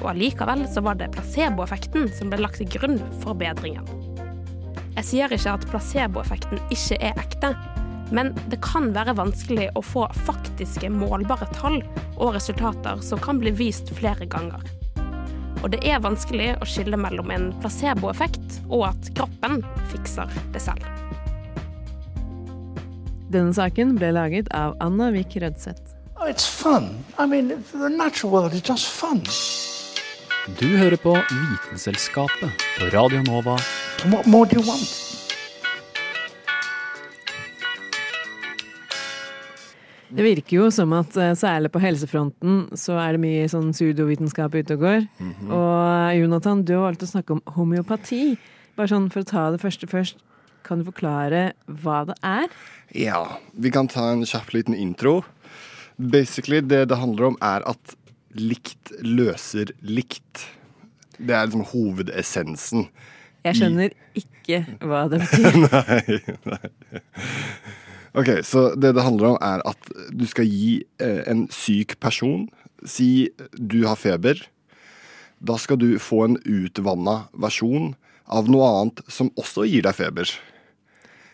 Og 0.00 0.10
allikevel 0.16 0.64
så 0.72 0.80
var 0.80 0.96
det 0.96 1.12
placeboeffekten 1.12 2.08
som 2.16 2.32
ble 2.32 2.40
lagt 2.40 2.64
til 2.64 2.72
grunn 2.72 3.02
for 3.20 3.36
bedringen. 3.36 4.05
Jeg 4.96 5.04
sier 5.04 5.32
ikke 5.34 5.52
at 5.58 5.64
placeboeffekten 5.68 6.60
ikke 6.72 6.96
er 7.04 7.18
ekte, 7.20 7.50
men 8.16 8.30
det 8.48 8.62
kan 8.64 8.92
være 8.94 9.16
vanskelig 9.18 9.66
å 9.76 9.82
få 9.84 10.06
faktiske 10.24 10.88
målbare 10.94 11.48
tall 11.52 11.82
og 12.16 12.32
resultater 12.36 13.02
som 13.04 13.20
kan 13.20 13.40
bli 13.42 13.52
vist 13.58 13.92
flere 13.98 14.28
ganger. 14.30 14.62
Og 15.60 15.72
det 15.74 15.82
er 15.88 16.00
vanskelig 16.04 16.54
å 16.62 16.68
skille 16.68 16.96
mellom 17.00 17.32
en 17.34 17.50
placeboeffekt 17.60 18.60
og 18.70 18.86
at 18.92 19.10
kroppen 19.18 19.60
fikser 19.92 20.32
det 20.54 20.64
selv. 20.64 20.86
Denne 23.34 23.52
saken 23.52 23.96
ble 23.98 24.14
laget 24.14 24.48
av 24.54 24.78
Anna 24.80 25.10
Vik 25.12 25.36
Rødseth. 25.42 25.92
Oh, 26.16 26.24
it's 26.24 26.46
fun. 26.46 27.04
I 27.18 27.26
mean, 27.26 27.52
the 27.72 27.90
natural 27.90 28.32
world 28.32 28.54
is 28.54 28.62
just 28.62 28.88
fun. 28.88 29.20
Du 30.46 30.68
hører 30.78 30.94
på 30.94 31.10
Vitenselskapet 31.10 32.60
på 32.78 32.88
Radio 32.92 33.18
Nova. 33.26 33.56
What 34.12 34.28
more 34.30 34.46
do 34.46 34.60
you 34.60 34.62
want? 34.62 34.86
Det 40.06 40.22
virker 40.22 40.60
jo 40.60 40.68
som 40.70 40.94
at 40.94 41.18
eh, 41.18 41.32
særlig 41.34 41.72
på 41.74 41.82
helsefronten 41.82 42.62
så 42.78 42.94
er 42.94 43.16
det 43.16 43.24
mye 43.24 43.50
sånn 43.50 43.74
pseudovitenskap 43.74 44.54
ute 44.54 44.78
og 44.78 44.86
går. 44.86 45.02
Og 45.50 46.14
Jonathan, 46.20 46.62
du 46.62 46.76
har 46.76 46.86
valgt 46.92 47.02
å 47.02 47.10
snakke 47.10 47.40
om 47.40 47.42
homeopati. 47.58 48.38
Bare 48.78 48.94
sånn 48.94 49.10
for 49.10 49.26
å 49.26 49.30
ta 49.34 49.50
det 49.50 49.64
første 49.66 49.90
først. 49.90 50.22
Kan 50.62 50.78
du 50.78 50.86
forklare 50.92 51.56
hva 51.66 52.04
det 52.06 52.20
er? 52.22 52.46
Ja, 52.94 53.24
vi 53.58 53.74
kan 53.74 53.90
ta 53.90 54.12
en 54.14 54.22
kjapp 54.22 54.54
liten 54.54 54.78
intro. 54.78 55.24
Basically, 55.98 56.62
det 56.62 56.84
det 56.94 57.02
handler 57.02 57.32
om, 57.32 57.42
er 57.42 57.66
at 57.66 57.98
likt 58.40 58.92
løser 59.04 59.72
likt. 59.82 60.46
Det 61.16 61.32
er 61.34 61.48
liksom 61.48 61.66
hovedessensen. 61.72 62.88
Jeg 63.46 63.60
skjønner 63.60 63.92
ikke 64.18 64.62
hva 64.82 65.06
det 65.10 65.20
betyr. 65.24 65.58
nei, 65.64 66.20
nei. 66.50 66.70
Ok, 68.16 68.30
så 68.48 68.70
det 68.80 68.94
det 68.96 69.04
handler 69.04 69.34
om 69.34 69.38
er 69.44 69.62
at 69.68 69.90
du 70.16 70.24
skal 70.28 70.48
gi 70.48 70.80
eh, 71.04 71.20
en 71.28 71.46
syk 71.52 71.98
person 72.00 72.46
Si 72.86 73.28
du 73.56 73.80
har 73.88 73.96
feber. 73.98 74.38
Da 75.42 75.56
skal 75.58 75.78
du 75.80 75.96
få 75.98 76.20
en 76.26 76.36
utvanna 76.44 77.26
versjon 77.34 77.94
av 78.30 78.50
noe 78.52 78.68
annet 78.68 79.00
som 79.10 79.30
også 79.40 79.64
gir 79.66 79.82
deg 79.86 79.96
feber. 79.96 80.30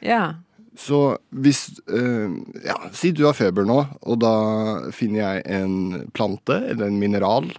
Ja. 0.00 0.38
Så 0.78 1.18
hvis 1.28 1.66
eh, 1.92 2.32
Ja, 2.64 2.78
si 2.96 3.12
du 3.12 3.26
har 3.26 3.36
feber 3.36 3.66
nå, 3.68 3.82
og 4.00 4.22
da 4.22 4.34
finner 4.94 5.20
jeg 5.20 5.44
en 5.58 6.08
plante 6.16 6.56
eller 6.72 6.88
en 6.88 7.00
mineral, 7.00 7.50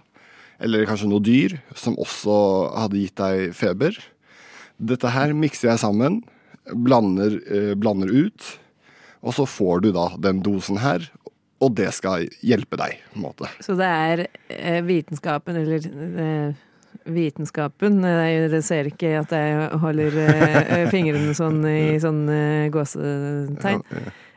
eller 0.62 0.86
kanskje 0.88 1.10
noe 1.10 1.22
dyr, 1.24 1.58
som 1.78 1.98
også 2.00 2.36
hadde 2.78 3.00
gitt 3.02 3.18
deg 3.20 3.54
feber. 3.56 3.98
Dette 4.78 5.10
her 5.14 5.34
mikser 5.36 5.72
jeg 5.72 5.82
sammen, 5.82 6.22
blander, 6.74 7.38
eh, 7.50 7.74
blander 7.78 8.10
ut, 8.10 8.54
og 9.24 9.36
så 9.36 9.46
får 9.48 9.84
du 9.84 9.92
da 9.94 10.08
den 10.20 10.42
dosen 10.44 10.80
her, 10.82 11.06
og 11.62 11.76
det 11.78 11.90
skal 11.96 12.26
hjelpe 12.44 12.76
deg, 12.80 12.98
på 13.12 13.20
en 13.20 13.26
måte. 13.28 13.50
Så 13.64 13.76
det 13.78 13.88
er 13.88 14.26
eh, 14.52 14.80
vitenskapen, 14.84 15.62
eller 15.62 15.86
vitenskapen 17.04 18.00
Dere 18.04 18.60
ser 18.64 18.88
ikke 18.90 19.14
at 19.20 19.32
jeg 19.34 19.80
holder 19.82 20.18
eh, 20.24 20.84
fingrene 20.94 21.34
sånn 21.36 21.60
i 21.68 21.96
sånn 22.02 22.24
eh, 22.32 22.68
gåsetegn. 22.74 23.84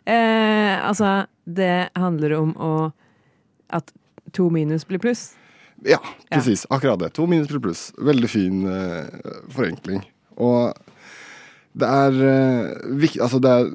Eh, 0.08 0.76
altså, 0.88 1.28
det 1.44 1.90
handler 2.00 2.38
om 2.38 2.54
å 2.56 2.74
At 3.68 3.92
to 4.32 4.50
minus 4.52 4.86
blir 4.88 5.00
pluss. 5.04 5.34
Ja, 5.84 6.00
presis. 6.32 6.66
Akkurat 6.70 7.00
det. 7.00 7.10
To 7.18 7.26
minus 7.28 7.50
blir 7.52 7.60
pluss. 7.60 7.90
Veldig 8.00 8.30
fin 8.32 8.62
eh, 8.72 9.34
forenkling. 9.52 10.06
Og 10.40 10.72
det 11.78 11.88
er, 11.88 12.16
eh, 12.26 12.94
viktig, 12.98 13.22
altså 13.22 13.40
det 13.44 13.52
er 13.54 13.68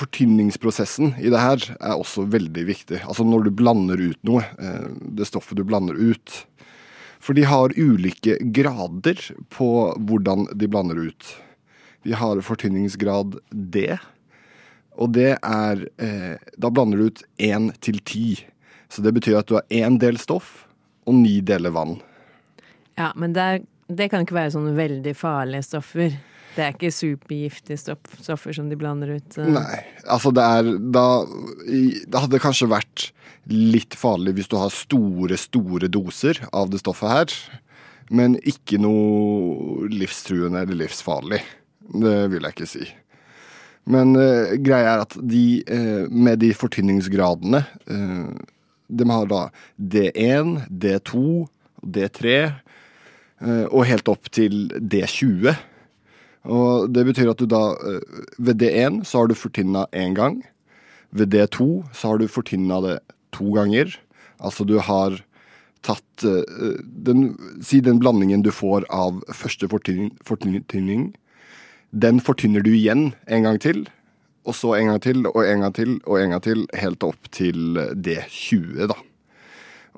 Fortynningsprosessen 0.00 1.14
i 1.20 1.32
det 1.32 1.40
her 1.40 1.64
er 1.76 1.98
også 1.98 2.24
veldig 2.32 2.64
viktig. 2.70 3.02
Altså 3.04 3.26
når 3.26 3.48
du 3.48 3.50
blander 3.52 4.00
ut 4.00 4.20
noe, 4.24 4.46
eh, 4.58 4.86
det 5.18 5.28
stoffet 5.28 5.58
du 5.58 5.64
blander 5.68 5.98
ut. 5.98 6.46
For 7.20 7.36
de 7.36 7.44
har 7.44 7.74
ulike 7.76 8.38
grader 8.40 9.20
på 9.52 9.70
hvordan 10.08 10.46
de 10.56 10.68
blander 10.68 10.98
ut. 11.10 11.34
Vi 12.02 12.16
har 12.16 12.40
fortynningsgrad 12.40 13.36
D, 13.52 13.98
og 14.96 15.12
det 15.12 15.34
er 15.36 15.82
eh, 16.00 16.40
Da 16.56 16.70
blander 16.72 16.98
du 16.98 17.10
ut 17.10 17.22
én 17.36 17.70
til 17.84 18.00
ti. 18.00 18.40
Så 18.88 19.04
det 19.04 19.12
betyr 19.14 19.38
at 19.38 19.48
du 19.48 19.58
har 19.58 19.68
én 19.68 20.00
del 20.00 20.18
stoff 20.18 20.64
og 21.06 21.14
ni 21.14 21.38
deler 21.44 21.72
vann. 21.74 21.98
Ja, 22.98 23.12
men 23.16 23.36
det, 23.36 23.40
er, 23.44 23.62
det 23.86 24.08
kan 24.10 24.24
ikke 24.24 24.36
være 24.36 24.54
sånne 24.56 24.74
veldig 24.76 25.14
farlige 25.16 25.68
stoffer. 25.68 26.16
Det 26.56 26.64
er 26.64 26.74
ikke 26.74 26.90
supergiftige 26.94 27.78
stoff, 27.78 28.14
stoffer 28.18 28.54
som 28.56 28.70
de 28.70 28.78
blander 28.78 29.14
ut. 29.18 29.38
Uh... 29.38 29.48
Nei, 29.54 29.80
altså 30.10 30.32
det 30.34 30.44
er 30.44 30.70
da 30.92 31.06
Det 31.70 32.22
hadde 32.24 32.42
kanskje 32.42 32.70
vært 32.70 33.10
litt 33.50 33.96
farlig 33.98 34.36
hvis 34.36 34.50
du 34.50 34.56
har 34.60 34.72
store, 34.74 35.38
store 35.40 35.90
doser 35.90 36.42
av 36.52 36.70
det 36.72 36.82
stoffet 36.82 37.14
her. 37.14 37.36
Men 38.10 38.36
ikke 38.42 38.80
noe 38.82 39.86
livstruende 39.90 40.64
eller 40.64 40.82
livsfarlig. 40.82 41.40
Det 41.90 42.16
vil 42.32 42.46
jeg 42.46 42.56
ikke 42.56 42.70
si. 42.70 42.88
Men 43.90 44.14
uh, 44.18 44.56
greia 44.62 44.96
er 44.96 45.04
at 45.06 45.14
de 45.16 45.44
uh, 45.70 46.10
med 46.10 46.42
de 46.42 46.50
fortynningsgradene 46.54 47.62
De 48.90 49.06
har 49.06 49.30
da 49.30 49.40
D1, 49.78 50.56
D2, 50.66 51.46
D3 51.86 52.32
eh, 53.40 53.66
og 53.70 53.86
helt 53.88 54.08
opp 54.10 54.30
til 54.34 54.68
D20. 54.74 55.54
Og 56.48 56.88
det 56.92 57.04
betyr 57.04 57.32
at 57.32 57.40
du 57.40 57.48
da 57.50 57.74
eh, 57.76 58.20
Ved 58.38 58.62
D1 58.62 59.02
så 59.04 59.22
har 59.22 59.28
du 59.28 59.36
fortynna 59.36 59.86
én 59.92 60.14
gang. 60.16 60.40
Ved 61.10 61.34
D2 61.34 61.84
så 61.92 62.12
har 62.12 62.18
du 62.18 62.28
fortynna 62.28 62.80
det 62.84 62.98
to 63.34 63.52
ganger. 63.52 63.92
Altså 64.40 64.64
du 64.64 64.78
har 64.80 65.18
tatt 65.84 66.24
eh, 66.24 66.80
den, 66.80 67.34
Si 67.62 67.80
den 67.84 68.00
blandingen 68.00 68.44
du 68.46 68.50
får 68.54 68.86
av 68.88 69.20
første 69.34 69.68
fortynning. 69.68 71.12
Den 71.90 72.20
fortynner 72.20 72.64
du 72.64 72.72
igjen 72.72 73.12
en 73.26 73.44
gang 73.44 73.60
til. 73.60 73.84
Og 74.48 74.56
så 74.56 74.74
en 74.78 74.88
gang 74.88 75.02
til 75.04 75.26
og 75.28 75.42
en 75.44 75.66
gang 75.66 75.74
til 75.76 75.98
og 76.06 76.20
en 76.20 76.32
gang 76.32 76.42
til, 76.42 76.64
helt 76.80 77.04
opp 77.04 77.28
til 77.34 77.76
D20, 77.92 78.86
da. 78.88 78.96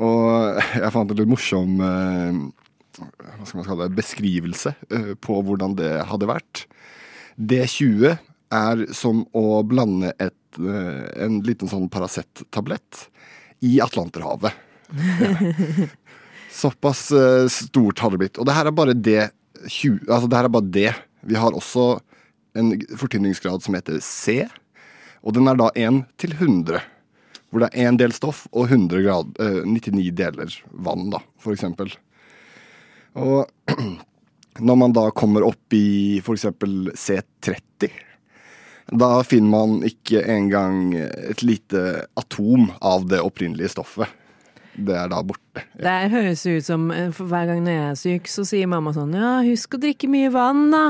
Og 0.02 0.58
jeg 0.82 0.92
fant 0.94 1.12
en 1.12 1.20
litt 1.20 1.30
morsom 1.30 1.78
eh, 1.86 2.42
hva 3.00 3.46
skal 3.46 3.60
man 3.60 3.68
kalle 3.68 3.88
det, 3.88 3.98
beskrivelse 3.98 4.74
eh, 4.90 5.12
på 5.20 5.38
hvordan 5.46 5.76
det 5.78 5.92
hadde 6.10 6.28
vært. 6.30 6.64
D20 7.38 8.16
er 8.52 8.84
som 8.96 9.24
å 9.36 9.62
blande 9.64 10.12
et, 10.20 10.58
eh, 10.60 11.04
en 11.24 11.40
liten 11.46 11.70
sånn 11.70 11.88
Paracet-tablett 11.92 13.06
i 13.64 13.78
Atlanterhavet. 13.84 14.52
Såpass 16.52 17.10
eh, 17.16 17.46
stort 17.48 18.02
har 18.04 18.12
det 18.12 18.22
blitt. 18.24 18.40
Og 18.40 18.48
det 18.48 18.56
her 18.56 18.68
er 18.68 18.76
bare 18.76 18.96
D. 18.96 19.16
20, 19.62 20.08
altså 20.08 20.28
det 20.28 20.38
her 20.40 20.48
er 20.48 20.56
bare 20.56 20.72
det. 20.74 20.90
Vi 21.22 21.38
har 21.38 21.54
også 21.54 21.86
en 22.58 22.74
fortynningsgrad 22.98 23.62
som 23.64 23.76
heter 23.78 24.00
C, 24.04 24.42
og 25.22 25.36
den 25.36 25.46
er 25.48 25.56
da 25.56 25.70
1 25.78 26.02
til 26.20 26.34
100. 26.34 26.82
Hvor 27.52 27.62
det 27.62 27.68
er 27.70 27.86
én 27.86 27.98
del 28.00 28.14
stoff 28.16 28.46
og 28.50 28.70
100 28.72 29.04
grad, 29.04 29.36
eh, 29.40 29.60
99 29.68 30.10
deler 30.16 30.56
vann, 30.72 31.10
da, 31.12 31.20
for 31.40 31.54
eksempel. 31.54 31.92
Og 33.18 33.44
når 34.68 34.80
man 34.84 34.96
da 34.96 35.08
kommer 35.16 35.44
opp 35.46 35.76
i 35.76 36.20
f.eks. 36.22 36.48
C30, 37.00 37.92
da 38.92 39.12
finner 39.24 39.52
man 39.52 39.78
ikke 39.86 40.24
engang 40.28 40.92
et 40.96 41.44
lite 41.44 42.02
atom 42.18 42.70
av 42.80 43.06
det 43.08 43.22
opprinnelige 43.24 43.72
stoffet. 43.72 44.10
Det 44.72 44.94
er 44.96 45.08
da 45.12 45.18
borte. 45.24 45.62
Det 45.76 45.96
høres 46.14 46.42
ut 46.48 46.64
som 46.64 46.86
eh, 46.94 47.10
for 47.12 47.28
hver 47.28 47.50
gang 47.50 47.60
når 47.64 47.74
jeg 47.74 47.88
er 47.88 47.98
syk, 48.00 48.30
så 48.32 48.44
sier 48.48 48.70
mamma 48.72 48.94
sånn 48.96 49.12
Ja, 49.12 49.34
husk 49.44 49.76
å 49.76 49.80
drikke 49.82 50.08
mye 50.08 50.30
vann, 50.32 50.70
da. 50.72 50.84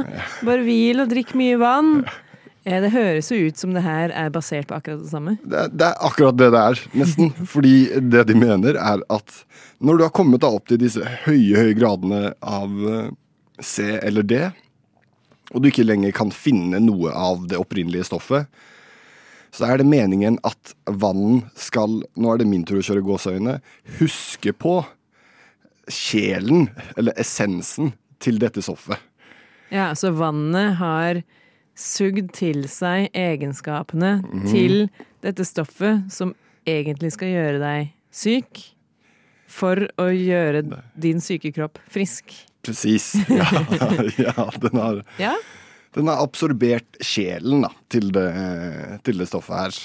Bare 0.47 0.63
hvil 0.63 1.03
og 1.03 1.11
drikk 1.11 1.35
mye 1.39 1.59
vann. 1.59 2.05
Eh, 2.07 2.22
Det 2.63 2.93
høres 2.95 3.27
jo 3.33 3.41
ut 3.49 3.59
som 3.59 3.73
det 3.75 3.83
her 3.83 4.13
er 4.15 4.29
basert 4.31 4.69
på 4.71 4.77
akkurat 4.77 5.01
det 5.03 5.11
samme. 5.11 5.33
Det, 5.43 5.59
er- 5.65 5.73
det 5.75 5.87
er 5.89 5.97
akkurat 6.07 6.37
det 6.39 6.51
det 6.55 6.61
er, 6.63 6.83
nesten. 7.01 7.33
Fordi 7.55 7.73
det 8.13 8.27
de 8.29 8.37
mener, 8.39 8.79
er 8.79 9.03
at 9.11 9.39
når 9.83 9.99
du 9.99 10.05
har 10.07 10.13
kommet 10.15 10.45
deg 10.45 10.55
opp 10.61 10.69
til 10.71 10.79
disse 10.79 11.03
høye, 11.25 11.57
høye 11.59 11.75
gradene 11.75 12.21
av 12.47 12.77
eh, 12.87 13.09
C 13.63 13.89
eller 13.99 14.23
D, 14.31 14.39
og 15.53 15.61
du 15.65 15.69
ikke 15.73 15.85
lenger 15.85 16.15
kan 16.17 16.31
finne 16.33 16.79
noe 16.81 17.11
av 17.13 17.43
det 17.51 17.59
opprinnelige 17.61 18.07
stoffet, 18.09 18.47
så 19.53 19.67
er 19.69 19.83
det 19.83 19.89
meningen 19.91 20.39
at 20.49 20.71
vann 20.89 21.43
skal, 21.61 21.99
nå 22.17 22.31
er 22.33 22.41
det 22.41 22.47
min 22.49 22.63
tur 22.65 22.79
å 22.81 22.87
kjøre 22.87 23.03
gåseøyne, 23.05 23.59
huske 23.99 24.55
på 24.57 24.79
sjelen, 25.93 26.71
eller 26.97 27.13
essensen, 27.21 27.91
til 28.23 28.39
dette 28.41 28.63
stoffet. 28.65 28.97
Ja, 29.75 29.91
så 29.99 30.13
vannet 30.15 30.77
har 30.79 31.21
sugd 31.79 32.33
til 32.37 32.67
seg 32.69 33.09
egenskapene 33.17 34.23
Mhm. 34.23 34.47
til 34.51 34.91
dette 35.23 35.45
stoffet 35.49 36.11
som 36.13 36.35
egentlig 36.67 37.13
skal 37.13 37.29
gjøre 37.33 37.59
deg 37.63 37.93
syk, 38.13 38.61
for 39.53 39.77
å 40.01 40.09
gjøre 40.13 40.63
din 40.99 41.21
syke 41.21 41.53
kropp 41.53 41.79
frisk. 41.91 42.33
Presis. 42.63 43.15
Ja, 43.29 43.49
ja 44.19 44.51
den 44.63 44.79
har 44.81 45.03
Ja? 45.19 45.35
Den 45.93 46.09
har 46.09 46.23
absorbert 46.25 46.97
sjelen 47.05 47.63
da, 47.67 47.69
til, 47.93 48.09
det, 48.15 48.29
til 49.05 49.19
det 49.19 49.27
stoffet 49.29 49.59
her. 49.59 49.81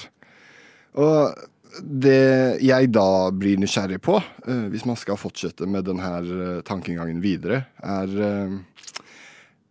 Og 0.95 1.35
det 1.83 2.61
jeg 2.63 2.91
da 2.95 3.29
blir 3.35 3.57
nysgjerrig 3.59 3.99
på, 4.01 4.15
eh, 4.47 4.67
hvis 4.71 4.85
man 4.87 4.95
skal 4.95 5.19
fortsette 5.19 5.67
med 5.67 5.83
denne 5.85 6.61
tankegangen 6.63 7.19
videre, 7.21 7.65
er 7.83 8.07
eh, 8.07 8.55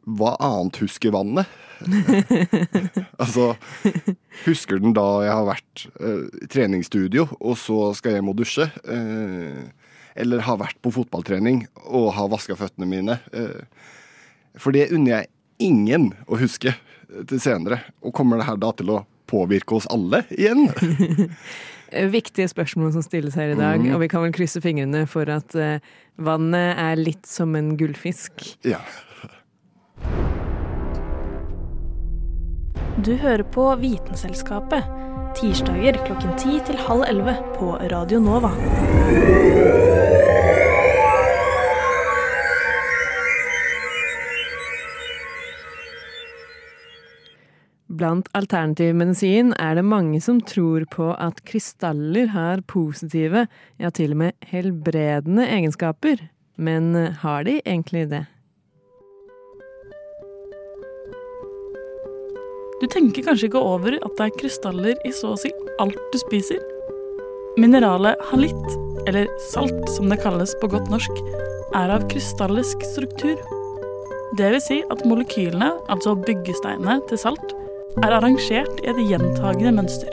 hva 0.06 0.37
annet 0.44 0.76
husker 0.85 1.11
vannet? 1.16 1.49
altså, 3.23 3.52
husker 4.45 4.80
den 4.83 4.95
da 4.97 5.06
jeg 5.26 5.35
har 5.35 5.49
vært 5.49 5.87
eh, 6.00 6.25
i 6.45 6.50
treningsstudio, 6.52 7.28
og 7.40 7.59
så 7.61 7.92
skal 7.99 8.14
jeg 8.14 8.23
hjem 8.23 8.33
og 8.33 8.38
dusje? 8.40 8.68
Eh, 8.85 9.66
eller 10.16 10.45
har 10.47 10.61
vært 10.62 10.80
på 10.85 10.95
fotballtrening 10.95 11.66
og 11.85 12.14
har 12.16 12.33
vaska 12.33 12.56
føttene 12.59 12.88
mine? 12.88 13.18
Eh, 13.37 13.62
for 14.56 14.73
det 14.73 14.88
unner 14.95 15.12
jeg 15.18 15.33
ingen 15.68 16.11
å 16.26 16.38
huske 16.40 16.73
til 17.28 17.40
senere. 17.42 17.83
Og 18.04 18.14
kommer 18.16 18.40
det 18.40 18.49
her 18.49 18.61
da 18.61 18.73
til 18.76 18.92
å 18.95 19.02
påvirke 19.30 19.78
oss 19.78 19.88
alle 19.92 20.23
igjen? 20.35 20.68
Eh, 21.90 22.09
Viktige 22.16 22.49
spørsmål 22.50 22.95
som 22.97 23.04
stilles 23.04 23.37
her 23.38 23.54
i 23.54 23.59
dag, 23.59 23.80
mm. 23.83 23.92
og 23.95 24.02
vi 24.04 24.11
kan 24.11 24.25
vel 24.25 24.35
krysse 24.35 24.62
fingrene 24.64 25.04
for 25.11 25.28
at 25.33 25.56
eh, 25.59 25.83
vannet 26.16 26.80
er 26.83 27.01
litt 27.01 27.29
som 27.29 27.55
en 27.59 27.74
gullfisk. 27.79 28.42
Ja. 28.66 28.83
Du 33.04 33.11
hører 33.20 33.42
på 33.52 33.64
Vitenselskapet. 33.76 34.87
Tirsdager 35.37 35.98
klokken 36.06 36.30
ti 36.40 36.54
til 36.64 36.78
halv 36.80 37.02
11 37.04 37.35
på 37.59 37.74
Radio 37.92 38.22
Nova. 38.24 38.48
Blant 47.87 48.30
alternativ 48.32 48.94
medisin 48.96 49.52
er 49.61 49.76
det 49.76 49.85
mange 49.85 50.22
som 50.24 50.40
tror 50.40 50.88
på 50.88 51.11
at 51.12 51.44
krystaller 51.44 52.32
har 52.32 52.64
positive, 52.64 53.44
ja 53.76 53.92
til 53.92 54.16
og 54.16 54.22
med 54.24 54.48
helbredende 54.48 55.44
egenskaper. 55.44 56.24
Men 56.56 56.94
har 57.20 57.44
de 57.44 57.59
egentlig 57.61 58.06
det? 58.14 58.24
Du 62.77 62.85
tenker 62.93 63.25
kanskje 63.25 63.49
ikke 63.49 63.61
over 63.65 63.95
at 63.97 64.19
det 64.19 64.25
er 64.27 64.35
krystaller 64.37 64.99
i 65.09 65.12
så 65.17 65.31
å 65.33 65.39
si 65.41 65.49
alt 65.81 65.97
du 66.12 66.19
spiser. 66.21 66.61
Mineralet 67.57 68.21
halitt, 68.29 68.67
eller 69.09 69.31
salt 69.49 69.89
som 69.95 70.11
det 70.12 70.19
kalles 70.21 70.53
på 70.61 70.69
godt 70.75 70.91
norsk, 70.93 71.23
er 71.79 71.95
av 71.95 72.05
krystallisk 72.12 72.85
struktur. 72.91 73.41
Det 74.37 74.53
vil 74.53 74.61
si 74.61 74.83
at 74.93 75.07
molekylene, 75.09 75.71
altså 75.89 76.12
byggesteinene 76.27 76.99
til 77.09 77.23
salt, 77.25 77.57
er 78.05 78.12
arrangert 78.12 78.85
i 78.85 78.93
et 78.93 79.01
gjentagende 79.09 79.73
mønster. 79.79 80.12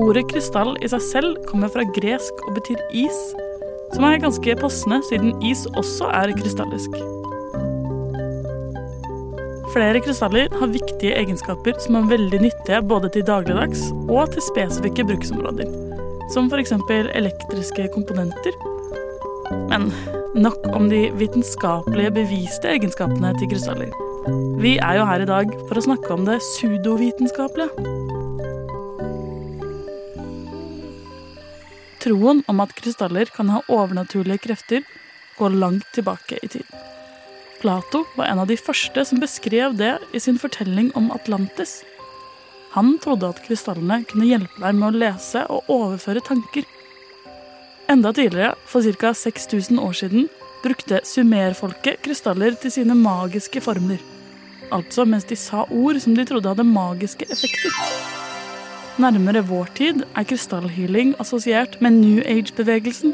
Ordet 0.00 0.28
krystall 0.30 0.76
i 0.78 0.90
seg 0.92 1.02
selv 1.02 1.40
kommer 1.50 1.72
fra 1.72 1.82
gresk 1.96 2.44
og 2.46 2.60
betyr 2.60 2.78
is, 2.94 3.24
som 3.96 4.06
er 4.06 4.22
ganske 4.22 4.54
passende 4.62 5.02
siden 5.10 5.34
is 5.42 5.66
også 5.74 6.14
er 6.14 6.30
krystallisk. 6.38 6.94
Flere 9.70 10.00
krystaller 10.02 10.50
har 10.58 10.72
viktige 10.72 11.14
egenskaper 11.14 11.76
som 11.78 11.94
er 12.00 12.08
veldig 12.10 12.40
nyttige 12.42 12.80
både 12.90 13.10
til 13.14 13.22
dagligdags 13.28 13.84
og 14.10 14.32
til 14.32 14.42
spesifikke 14.42 15.04
bruksområder, 15.06 15.70
som 16.34 16.50
f.eks. 16.50 16.74
elektriske 17.14 17.86
komponenter. 17.94 18.58
Men 19.70 19.92
nok 20.34 20.66
om 20.74 20.90
de 20.90 21.04
vitenskapelige 21.14 22.10
beviste 22.18 22.72
egenskapene 22.74 23.30
til 23.38 23.52
krystaller. 23.54 23.94
Vi 24.58 24.74
er 24.82 24.98
jo 24.98 25.06
her 25.06 25.22
i 25.22 25.30
dag 25.30 25.54
for 25.68 25.78
å 25.78 25.86
snakke 25.86 26.12
om 26.18 26.26
det 26.26 26.40
pseudovitenskapelige. 26.42 27.70
Troen 32.02 32.42
om 32.50 32.66
at 32.66 32.74
krystaller 32.74 33.30
kan 33.30 33.54
ha 33.54 33.62
overnaturlige 33.70 34.48
krefter, 34.50 34.82
går 35.38 35.60
langt 35.62 35.86
tilbake 35.94 36.42
i 36.42 36.56
tid. 36.58 36.89
Plato 37.60 38.04
var 38.16 38.30
en 38.30 38.40
av 38.40 38.48
de 38.48 38.56
første 38.56 39.04
som 39.04 39.20
beskrev 39.20 39.74
det 39.76 39.92
i 40.16 40.20
sin 40.22 40.38
fortelling 40.40 40.88
om 40.96 41.10
Atlantis. 41.12 41.82
Han 42.72 42.94
trodde 43.02 43.28
at 43.28 43.40
krystallene 43.44 44.00
kunne 44.08 44.28
hjelpe 44.28 44.62
deg 44.62 44.76
med 44.78 44.86
å 44.88 45.00
lese 45.02 45.42
og 45.52 45.68
overføre 45.68 46.22
tanker. 46.24 46.64
Enda 47.90 48.12
tidligere, 48.14 48.54
for 48.70 48.86
ca. 49.02 49.10
6000 49.12 49.80
år 49.82 49.96
siden, 49.98 50.28
brukte 50.62 51.00
sumerfolket 51.04 52.00
krystaller 52.04 52.54
til 52.60 52.72
sine 52.72 52.94
magiske 52.96 53.60
formler. 53.64 54.00
Altså 54.70 55.04
mens 55.08 55.26
de 55.26 55.36
sa 55.36 55.64
ord 55.66 55.98
som 56.00 56.14
de 56.14 56.24
trodde 56.28 56.52
hadde 56.52 56.64
magiske 56.64 57.26
effekter. 57.26 57.74
Nærmere 59.00 59.42
vår 59.48 59.72
tid 59.76 60.04
er 60.06 60.28
krystallhealing 60.28 61.16
assosiert 61.20 61.76
med 61.82 61.98
New 61.98 62.22
Age-bevegelsen, 62.22 63.12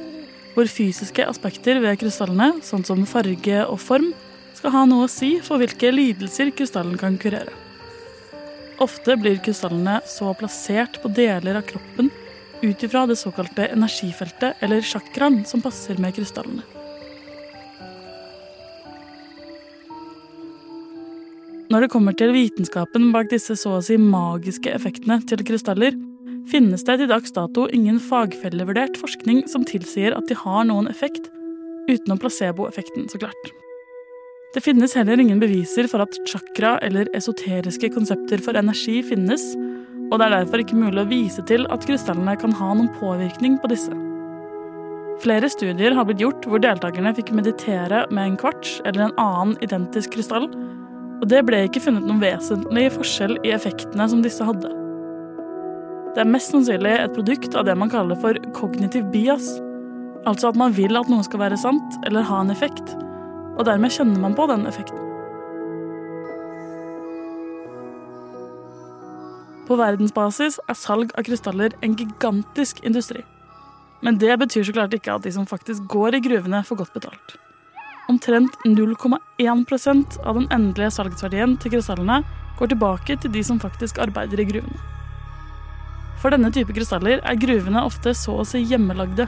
hvor 0.55 0.69
fysiske 0.71 1.25
aspekter 1.27 1.81
ved 1.83 1.99
krystallene, 2.01 2.61
sånn 2.65 2.85
som 2.87 3.07
farge 3.09 3.65
og 3.65 3.81
form, 3.81 4.13
skal 4.57 4.73
ha 4.73 4.85
noe 4.89 5.07
å 5.07 5.13
si 5.13 5.37
for 5.45 5.61
hvilke 5.61 5.93
lidelser 5.93 6.53
krystallen 6.57 6.97
kan 7.01 7.19
kurere. 7.21 7.53
Ofte 8.83 9.17
blir 9.21 9.41
krystallene 9.45 10.01
så 10.09 10.33
plassert 10.37 10.99
på 11.03 11.13
deler 11.17 11.61
av 11.61 11.69
kroppen 11.69 12.11
ut 12.63 12.83
ifra 12.83 13.05
det 13.09 13.19
såkalte 13.21 13.69
energifeltet 13.73 14.63
eller 14.65 14.85
chakraen 14.85 15.43
som 15.49 15.63
passer 15.65 16.01
med 16.01 16.17
krystallene. 16.17 16.65
Når 21.67 21.83
det 21.83 21.91
kommer 21.91 22.15
til 22.15 22.31
vitenskapen 22.31 23.11
bak 23.15 23.29
disse 23.33 23.57
så 23.59 23.79
å 23.79 23.83
si 23.85 23.97
magiske 23.99 24.71
effektene 24.71 25.19
til 25.27 25.43
krystaller, 25.45 25.97
finnes 26.47 26.87
det 26.87 27.01
til 27.01 27.11
dags 27.11 27.35
dato 27.35 27.67
ingen 27.75 27.99
fagfellevurdert 27.99 29.01
forskning 29.01 29.45
som 29.51 29.67
tilsier 29.67 30.15
at 30.15 30.31
de 30.31 30.39
har 30.39 30.69
noen 30.71 30.87
effekt, 30.93 31.27
utenom 31.91 32.23
placeboeffekten, 32.23 33.11
så 33.11 33.19
klart. 33.19 33.57
Det 34.57 34.63
finnes 34.65 34.95
heller 34.97 35.21
ingen 35.21 35.37
beviser 35.37 35.85
for 35.85 36.01
at 36.01 36.17
chakra 36.25 36.79
eller 36.87 37.11
esoteriske 37.19 37.91
konsepter 37.93 38.41
for 38.41 38.57
energi 38.57 39.03
finnes, 39.05 39.43
og 40.09 40.17
det 40.17 40.25
er 40.25 40.33
derfor 40.33 40.63
ikke 40.63 40.79
mulig 40.81 41.03
å 41.03 41.11
vise 41.11 41.45
til 41.45 41.67
at 41.75 41.85
krystallene 41.85 42.39
kan 42.41 42.55
ha 42.57 42.71
noen 42.73 42.89
påvirkning 42.97 43.59
på 43.61 43.69
disse. 43.69 43.93
Flere 45.21 45.51
studier 45.53 45.93
har 45.93 46.09
blitt 46.09 46.25
gjort 46.25 46.49
hvor 46.49 46.65
deltakerne 46.65 47.13
fikk 47.19 47.35
meditere 47.37 48.07
med 48.09 48.31
en 48.31 48.41
kvarts 48.41 48.79
eller 48.89 49.11
en 49.11 49.15
annen 49.21 49.55
identisk 49.67 50.17
krystall, 50.17 50.49
Og 51.17 51.31
det 51.33 51.39
ble 51.49 51.63
ikke 51.65 51.81
funnet 51.81 52.05
noen 52.05 52.21
vesentlig 52.21 52.91
forskjell 52.93 53.39
i 53.41 53.55
effektene 53.57 54.05
som 54.13 54.21
disse 54.21 54.45
hadde. 54.45 54.69
Det 56.13 56.21
er 56.21 56.29
mest 56.29 56.53
sannsynlig 56.53 56.93
et 56.93 57.15
produkt 57.17 57.57
av 57.57 57.65
det 57.65 57.77
man 57.77 57.89
kaller 57.89 58.21
for 58.21 58.37
kognitiv 58.53 59.09
bias. 59.15 59.49
Altså 60.29 60.51
at 60.51 60.61
man 60.61 60.77
vil 60.77 60.93
at 61.01 61.09
noe 61.09 61.25
skal 61.25 61.41
være 61.41 61.57
sant 61.57 61.97
eller 62.05 62.29
ha 62.29 62.43
en 62.45 62.53
effekt, 62.53 62.93
og 63.57 63.65
dermed 63.69 63.93
kjenner 63.93 64.21
man 64.21 64.37
på 64.37 64.47
den 64.51 64.67
effekten. 64.69 65.01
På 69.67 69.79
verdensbasis 69.81 70.61
er 70.71 70.79
salg 70.79 71.11
av 71.19 71.27
krystaller 71.27 71.75
en 71.83 71.97
gigantisk 71.99 72.85
industri. 72.87 73.25
Men 74.05 74.21
det 74.23 74.37
betyr 74.39 74.69
så 74.69 74.75
klart 74.77 74.95
ikke 74.95 75.17
at 75.17 75.25
de 75.27 75.33
som 75.35 75.49
faktisk 75.49 75.89
går 75.91 76.19
i 76.19 76.23
gruvene, 76.23 76.63
får 76.63 76.85
godt 76.85 76.95
betalt. 76.95 77.37
Omtrent 78.07 78.55
0,1 78.63 80.19
av 80.23 80.39
den 80.39 80.47
endelige 80.55 80.93
salgsverdien 80.95 81.57
til 81.59 81.75
krystallene 81.75 82.21
går 82.61 82.71
tilbake 82.71 83.17
til 83.19 83.33
de 83.35 83.43
som 83.43 83.59
faktisk 83.61 83.99
arbeider 83.99 84.41
i 84.41 84.47
gruvene. 84.47 84.79
For 86.23 86.33
denne 86.33 86.53
type 86.55 86.73
krystaller 86.77 87.19
er 87.19 87.41
gruvene 87.41 87.83
ofte 87.85 88.15
så 88.17 88.39
å 88.41 88.47
si 88.47 88.63
hjemmelagde, 88.63 89.27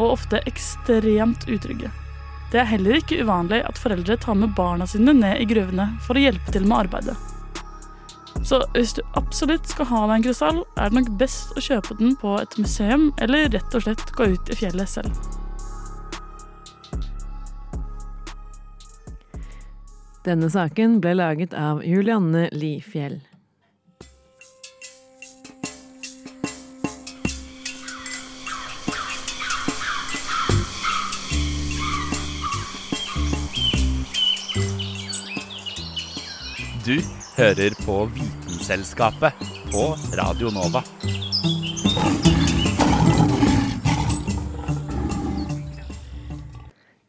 og 0.00 0.16
ofte 0.16 0.42
ekstremt 0.50 1.46
utrygge. 1.46 1.92
Det 2.54 2.60
er 2.62 2.68
heller 2.70 3.00
ikke 3.00 3.16
uvanlig 3.18 3.64
at 3.66 3.78
foreldre 3.82 4.14
tar 4.22 4.36
med 4.38 4.52
barna 4.54 4.86
sine 4.86 5.10
ned 5.10 5.40
i 5.42 5.46
gruvene 5.50 5.88
for 6.04 6.14
å 6.14 6.20
hjelpe 6.22 6.52
til 6.54 6.68
med 6.70 6.84
arbeidet. 6.84 7.16
Så 8.46 8.60
hvis 8.76 8.92
du 8.94 9.00
absolutt 9.18 9.66
skal 9.66 9.88
ha 9.90 10.02
deg 10.06 10.12
en 10.14 10.26
krystall, 10.28 10.60
er 10.78 10.92
det 10.92 11.00
nok 11.00 11.10
best 11.18 11.50
å 11.58 11.64
kjøpe 11.64 11.96
den 11.98 12.14
på 12.20 12.36
et 12.38 12.54
museum, 12.60 13.08
eller 13.18 13.50
rett 13.50 13.74
og 13.74 13.82
slett 13.82 14.06
gå 14.14 14.28
ut 14.36 14.54
i 14.54 14.58
fjellet 14.60 14.92
selv. 14.92 15.18
Denne 20.22 20.46
saken 20.46 21.00
ble 21.02 21.18
laget 21.18 21.58
av 21.58 21.82
Julianne 21.82 22.46
Lifjell. 22.54 23.18
Du 36.84 36.98
hører 37.38 37.72
på 37.80 37.94
Vitenselskapet 38.12 39.38
på 39.72 39.84
Radio 40.18 40.50
Nova. 40.52 40.82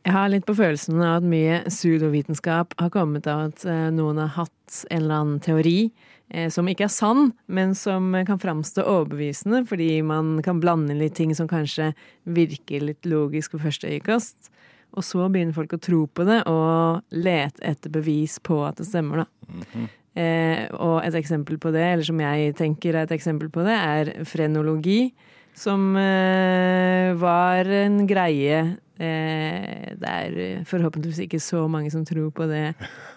Jeg 0.06 0.16
har 0.16 0.32
litt 0.32 0.48
på 0.48 0.56
følelsen 0.56 1.04
av 1.04 1.18
at 1.18 1.28
mye 1.28 1.60
pseudovitenskap 1.68 2.78
har 2.80 2.94
kommet 2.96 3.28
av 3.28 3.50
at 3.50 3.68
eh, 3.68 3.90
noen 3.92 4.24
har 4.24 4.32
hatt 4.38 4.80
en 4.88 5.02
eller 5.02 5.20
annen 5.20 5.44
teori 5.44 5.90
eh, 6.32 6.48
som 6.48 6.72
ikke 6.72 6.88
er 6.88 6.96
sann, 6.96 7.34
men 7.52 7.76
som 7.76 8.16
kan 8.24 8.40
framstå 8.40 8.88
overbevisende 8.88 9.66
fordi 9.68 10.00
man 10.08 10.38
kan 10.46 10.64
blande 10.64 10.96
inn 10.96 11.04
litt 11.04 11.20
ting 11.20 11.36
som 11.36 11.52
kanskje 11.52 11.92
virker 12.24 12.88
litt 12.94 13.04
logisk 13.04 13.58
ved 13.58 13.68
første 13.68 13.92
øyekast. 13.92 14.55
Og 14.95 15.04
så 15.04 15.26
begynner 15.32 15.56
folk 15.56 15.74
å 15.76 15.82
tro 15.82 16.06
på 16.08 16.24
det 16.28 16.41
og 16.48 17.15
lete 17.15 17.63
etter 17.67 17.91
bevis 17.91 18.38
på 18.43 18.62
at 18.67 18.80
det 18.80 18.88
stemmer, 18.88 19.26
da. 19.26 19.88
Eh, 20.15 20.69
og 20.80 21.02
et 21.04 21.15
eksempel 21.19 21.58
på 21.60 21.74
det, 21.76 21.84
eller 21.84 22.08
som 22.08 22.19
jeg 22.24 22.54
tenker 22.56 22.95
er 22.95 23.04
et 23.04 23.15
eksempel 23.17 23.50
på 23.52 23.65
det, 23.67 23.76
er 23.76 24.13
frenologi. 24.30 25.10
Som 25.56 25.93
eh, 26.00 27.13
var 27.15 27.69
en 27.71 28.02
greie 28.10 28.58
eh, 29.00 29.93
Det 29.95 30.10
er 30.10 30.65
forhåpentligvis 30.67 31.21
ikke 31.24 31.39
så 31.39 31.62
mange 31.71 31.93
som 31.93 32.04
tror 32.08 32.28
på 32.36 32.48
det 32.52 32.74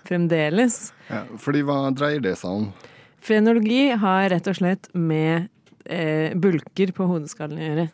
fremdeles. 0.06 0.92
Ja, 1.10 1.24
fordi 1.40 1.64
hva 1.66 1.88
dreier 1.96 2.22
det 2.22 2.36
seg 2.38 2.62
om? 2.62 2.68
Frenologi 3.24 3.88
har 3.98 4.28
rett 4.30 4.46
og 4.50 4.58
slett 4.58 4.86
med 4.94 5.48
eh, 5.88 6.34
bulker 6.38 6.92
på 6.94 7.08
hodeskallen 7.10 7.58
å 7.58 7.66
gjøre. 7.66 7.86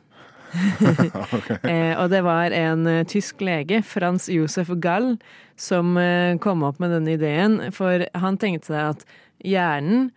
eh, 1.70 1.92
og 1.98 2.08
det 2.12 2.22
var 2.26 2.54
en 2.54 2.86
uh, 2.86 3.02
tysk 3.08 3.42
lege, 3.44 3.82
Frans 3.86 4.28
Josef 4.32 4.70
Gall, 4.82 5.14
som 5.60 5.96
uh, 5.98 6.34
kom 6.42 6.64
opp 6.66 6.80
med 6.82 6.94
denne 6.94 7.18
ideen. 7.18 7.60
For 7.74 8.06
han 8.18 8.40
tenkte 8.40 8.72
seg 8.72 8.94
at 8.94 9.06
hjernen, 9.44 10.10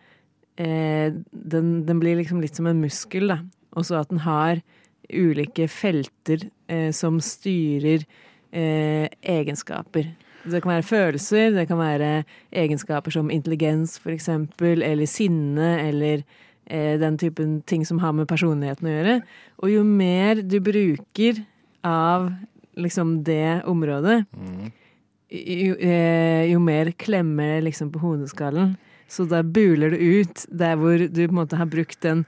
eh, 0.56 1.12
den, 1.30 1.86
den 1.86 2.00
blir 2.00 2.18
liksom 2.18 2.42
litt 2.42 2.58
som 2.58 2.68
en 2.70 2.80
muskel, 2.82 3.30
da. 3.32 3.42
Og 3.76 3.86
så 3.86 4.00
at 4.00 4.10
den 4.12 4.24
har 4.24 4.62
ulike 5.08 5.68
felter 5.70 6.48
eh, 6.68 6.90
som 6.96 7.20
styrer 7.24 8.04
eh, 8.52 9.06
egenskaper. 9.22 10.10
Det 10.48 10.62
kan 10.64 10.72
være 10.72 10.86
følelser, 10.86 11.50
det 11.56 11.66
kan 11.68 11.80
være 11.80 12.10
egenskaper 12.56 13.12
som 13.12 13.32
intelligens, 13.32 13.98
for 14.00 14.14
eksempel, 14.14 14.82
eller 14.86 15.08
sinne, 15.10 15.74
eller 15.84 16.22
den 16.68 17.16
typen 17.16 17.62
ting 17.64 17.86
som 17.88 18.00
har 18.02 18.12
med 18.12 18.28
personligheten 18.28 18.84
å 18.84 18.92
gjøre. 18.92 19.14
Og 19.64 19.70
jo 19.72 19.84
mer 19.88 20.42
du 20.44 20.58
bruker 20.60 21.40
av 21.86 22.28
liksom 22.78 23.22
det 23.24 23.62
området, 23.64 24.24
jo, 25.30 25.74
eh, 25.76 26.48
jo 26.52 26.60
mer 26.60 26.90
klemmer 26.96 27.56
det 27.56 27.64
liksom 27.68 27.90
på 27.92 28.00
hodeskallen. 28.00 28.76
Så 29.08 29.24
da 29.28 29.42
buler 29.42 29.92
det 29.92 29.98
ut 29.98 30.44
der 30.48 30.76
hvor 30.76 30.98
du 31.00 31.20
på 31.26 31.32
en 31.32 31.40
måte 31.40 31.58
har 31.58 31.68
brukt 31.68 32.00
den 32.04 32.24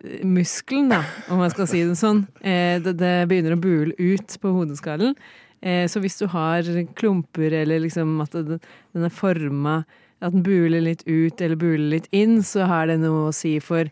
eh, 0.00 0.24
muskelen, 0.24 0.90
da, 0.92 1.02
om 1.28 1.40
man 1.40 1.52
skal 1.52 1.68
si 1.70 1.84
det 1.84 1.96
sånn. 2.00 2.26
Eh, 2.40 2.78
det, 2.82 2.96
det 3.00 3.14
begynner 3.30 3.56
å 3.56 3.62
bule 3.62 3.96
ut 3.98 4.36
på 4.40 4.52
hodeskallen. 4.56 5.16
Eh, 5.60 5.86
så 5.88 6.02
hvis 6.02 6.18
du 6.20 6.26
har 6.32 6.66
klumper, 6.98 7.52
eller 7.62 7.84
liksom 7.84 8.20
at 8.24 8.36
den 8.36 9.06
er 9.06 9.12
forma 9.12 9.82
At 10.22 10.34
den 10.34 10.44
buler 10.46 10.84
litt 10.84 11.02
ut 11.08 11.40
eller 11.42 11.58
buler 11.58 11.88
litt 11.96 12.06
inn, 12.14 12.38
så 12.46 12.68
har 12.70 12.86
det 12.86 13.00
noe 13.02 13.28
å 13.28 13.34
si 13.34 13.56
for 13.60 13.90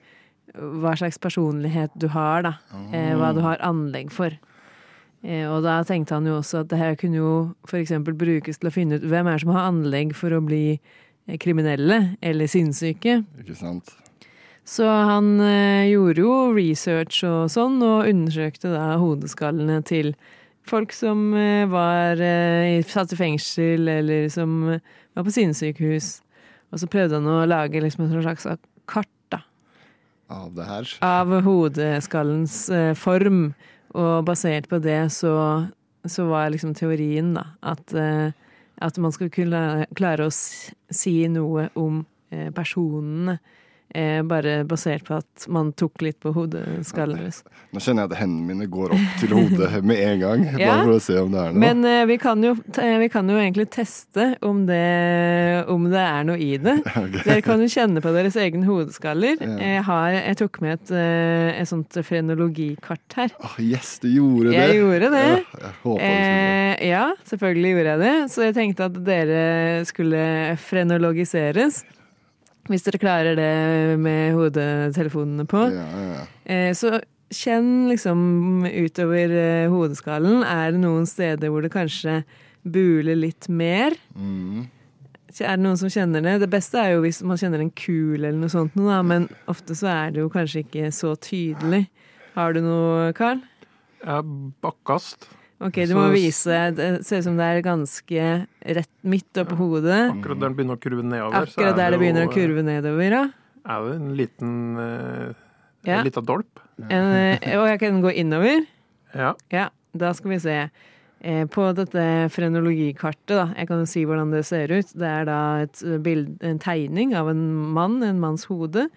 hva 0.54 0.94
slags 0.98 1.18
personlighet 1.22 1.90
du 1.98 2.08
har, 2.14 2.46
da. 2.46 2.54
Eh, 2.94 3.12
hva 3.18 3.34
du 3.34 3.42
har 3.42 3.60
anlegg 3.66 4.14
for. 4.14 4.34
Eh, 5.22 5.44
og 5.44 5.64
da 5.66 5.80
tenkte 5.84 6.16
han 6.16 6.28
jo 6.28 6.38
også 6.38 6.62
at 6.62 6.70
det 6.72 6.80
her 6.80 6.96
kunne 7.00 7.20
jo 7.20 7.32
f.eks. 7.68 7.92
brukes 8.08 8.60
til 8.60 8.70
å 8.70 8.72
finne 8.72 8.96
ut 8.96 9.04
hvem 9.04 9.28
er 9.28 9.36
det 9.36 9.44
som 9.44 9.52
har 9.52 9.68
anlegg 9.68 10.14
for 10.16 10.32
å 10.32 10.40
bli 10.44 10.64
eh, 10.72 11.36
kriminelle 11.40 12.16
eller 12.24 12.48
sinnssyke. 12.48 13.20
Ikke 13.42 13.58
sant? 13.58 13.92
Så 14.64 14.86
han 14.86 15.34
eh, 15.44 15.90
gjorde 15.90 16.24
jo 16.24 16.34
research 16.56 17.20
og 17.28 17.50
sånn, 17.52 17.80
og 17.84 18.08
undersøkte 18.08 18.72
da 18.72 18.94
hodeskallene 19.00 19.80
til 19.84 20.14
folk 20.70 20.92
som 20.94 21.32
var 21.72 22.20
satt 22.86 23.14
i 23.16 23.16
fengsel, 23.18 23.88
eller 23.90 24.28
som 24.30 24.76
var 25.14 25.26
på 25.26 25.34
sinnssykehus. 25.34 26.20
Og 26.70 26.82
så 26.82 26.88
prøvde 26.90 27.18
han 27.18 27.26
å 27.26 27.46
lage 27.50 27.82
liksom 27.82 28.06
et 28.06 28.14
slags 28.22 28.46
kart 28.90 29.10
da, 29.32 29.40
Av 30.30 30.52
det 30.54 30.66
her. 30.68 30.92
av 31.02 31.32
hodeskallens 31.46 32.68
eh, 32.70 32.92
form. 32.94 33.52
Og 33.98 34.24
basert 34.24 34.68
på 34.70 34.78
det 34.78 35.00
så, 35.10 35.32
så 36.06 36.28
var 36.30 36.52
liksom 36.54 36.76
teorien 36.78 37.32
da 37.34 37.48
at, 37.66 37.90
eh, 37.98 38.30
at 38.78 38.98
man 39.02 39.10
skulle 39.10 39.34
kunne 39.34 39.86
klare 39.98 40.28
å 40.28 40.34
si 40.34 41.16
noe 41.28 41.66
om 41.74 42.04
eh, 42.30 42.52
personene. 42.54 43.40
Eh, 43.90 44.20
bare 44.22 44.60
basert 44.70 45.02
på 45.08 45.16
at 45.18 45.46
man 45.50 45.72
tok 45.74 45.98
litt 46.06 46.20
på 46.22 46.30
hodeskallen 46.30 47.18
deres. 47.24 47.40
Nå 47.74 47.80
kjenner 47.82 48.04
jeg 48.04 48.12
at 48.12 48.20
hendene 48.20 48.46
mine 48.52 48.68
går 48.70 48.92
opp 48.94 49.16
til 49.18 49.32
hodet 49.34 49.80
med 49.90 49.98
en 50.04 50.20
gang. 50.22 50.44
Bare 50.52 50.60
Ja. 50.62 50.76
for 50.84 50.94
å 50.94 51.00
se 51.02 51.16
om 51.18 51.32
det 51.34 51.40
er 51.42 51.50
noe. 51.56 51.58
Men 51.64 51.82
eh, 51.90 52.04
vi, 52.06 52.16
kan 52.22 52.44
jo, 52.46 52.52
vi 52.76 53.08
kan 53.10 53.26
jo 53.32 53.40
egentlig 53.40 53.66
teste 53.74 54.28
om 54.46 54.60
det, 54.68 55.64
om 55.74 55.88
det 55.90 56.04
er 56.04 56.28
noe 56.30 56.38
i 56.38 56.52
det. 56.62 56.76
Okay. 57.00 57.22
Dere 57.24 57.42
kan 57.42 57.58
jo 57.62 57.66
kjenne 57.72 57.98
på 58.04 58.10
deres 58.14 58.36
egne 58.38 58.66
hodeskaller. 58.68 59.40
Ja. 59.42 59.54
Jeg, 59.58 59.82
har, 59.86 60.10
jeg 60.14 60.36
tok 60.38 60.58
med 60.62 60.76
et, 60.76 60.90
eh, 60.94 61.60
et 61.62 61.68
sånt 61.70 61.96
frenologikart 62.06 63.16
her. 63.18 63.32
Oh, 63.42 63.54
yes, 63.58 63.96
du 64.02 64.10
gjorde 64.12 64.50
det. 64.52 64.58
Jeg 64.60 64.76
gjorde 64.82 65.08
det. 65.14 65.22
Ja, 65.24 65.38
jeg 65.64 65.76
håpet 65.82 66.02
du 66.02 66.04
det. 66.04 66.10
Eh, 66.12 66.88
ja, 66.90 67.04
selvfølgelig 67.30 67.72
gjorde 67.74 67.94
jeg 67.96 68.02
det. 68.04 68.14
Så 68.34 68.44
jeg 68.46 68.56
tenkte 68.60 68.86
at 68.90 69.00
dere 69.06 69.42
skulle 69.88 70.22
frenologiseres. 70.62 71.82
Hvis 72.70 72.84
dere 72.86 73.00
klarer 73.02 73.38
det 73.38 73.98
med 73.98 74.36
hodetelefonene 74.38 75.46
på. 75.50 75.64
Ja, 75.74 75.86
ja, 75.90 76.10
ja. 76.14 76.26
Eh, 76.46 76.70
så 76.78 77.00
kjenn 77.34 77.88
liksom 77.90 78.20
utover 78.66 79.32
eh, 79.34 79.70
hodeskallen. 79.70 80.44
Er 80.46 80.74
det 80.74 80.82
noen 80.82 81.08
steder 81.10 81.50
hvor 81.50 81.66
det 81.66 81.72
kanskje 81.74 82.20
buler 82.62 83.18
litt 83.18 83.48
mer? 83.50 83.96
Mm. 84.14 84.68
Er 85.38 85.56
det 85.56 85.64
noen 85.64 85.78
som 85.78 85.90
kjenner 85.92 86.22
det? 86.26 86.38
Det 86.42 86.50
beste 86.50 86.78
er 86.78 86.96
jo 86.96 87.04
hvis 87.04 87.22
man 87.26 87.38
kjenner 87.40 87.62
en 87.62 87.72
kul 87.74 88.18
eller 88.18 88.38
noe 88.38 88.52
sånt, 88.52 88.74
nå 88.78 88.88
da, 88.88 89.00
men 89.06 89.28
ofte 89.50 89.76
så 89.78 89.90
er 89.92 90.14
det 90.14 90.24
jo 90.24 90.30
kanskje 90.32 90.64
ikke 90.64 90.90
så 90.94 91.14
tydelig. 91.22 91.84
Har 92.34 92.54
du 92.54 92.62
noe, 92.64 93.10
Carl? 93.18 93.42
Ja, 94.02 94.20
bakkast. 94.62 95.28
Ok, 95.60 95.74
du 95.84 95.92
Så- 95.92 95.96
må 95.98 96.10
vise. 96.12 96.74
Det 96.74 97.04
ser 97.04 97.18
ut 97.18 97.24
som 97.24 97.36
det 97.36 97.44
er 97.44 97.62
ganske 97.62 98.46
rett 98.64 98.90
midt 99.04 99.32
oppå 99.42 99.56
hodet. 99.56 100.10
Akkurat 100.14 100.40
der 100.40 100.48
den 100.48 100.56
begynner 100.56 100.76
å 100.76 100.80
kurve 100.80 101.02
nedover. 101.04 101.34
Akkurat 101.42 101.72
er 101.72 101.76
der 101.76 101.90
det 101.90 101.98
jo, 101.98 102.00
begynner 102.00 102.26
å 102.26 102.32
kurve 102.32 102.64
nedover, 102.64 103.10
ja. 103.10 103.24
Er 103.68 103.84
det 103.84 103.96
en 104.00 104.16
liten 104.16 104.76
uh, 104.78 105.34
Ja. 105.84 105.98
En 105.98 106.04
liten 106.04 106.24
dolp. 106.24 106.60
En, 106.88 107.12
eh, 107.12 107.58
og 107.58 107.66
jeg 107.68 107.80
kan 107.80 108.02
gå 108.02 108.12
innover. 108.14 108.66
Ja. 109.14 109.34
Ja, 109.50 109.68
da 109.96 110.12
skal 110.12 110.30
vi 110.30 110.38
se. 110.38 110.70
Eh, 111.22 111.44
På 111.46 111.74
dette 111.74 112.28
frenologikartet, 112.32 113.36
da, 113.36 113.46
jeg 113.56 113.68
kan 113.68 113.78
jo 113.78 113.86
si 113.86 114.04
hvordan 114.06 114.30
det 114.32 114.44
ser 114.46 114.68
ut, 114.72 114.92
det 114.96 115.08
er 115.08 115.24
da 115.26 115.98
bild, 116.00 116.38
en 116.42 116.58
tegning 116.58 117.14
av 117.14 117.28
en 117.28 117.42
mann, 117.74 118.02
en 118.02 118.18
manns 118.20 118.46
hode, 118.46 118.88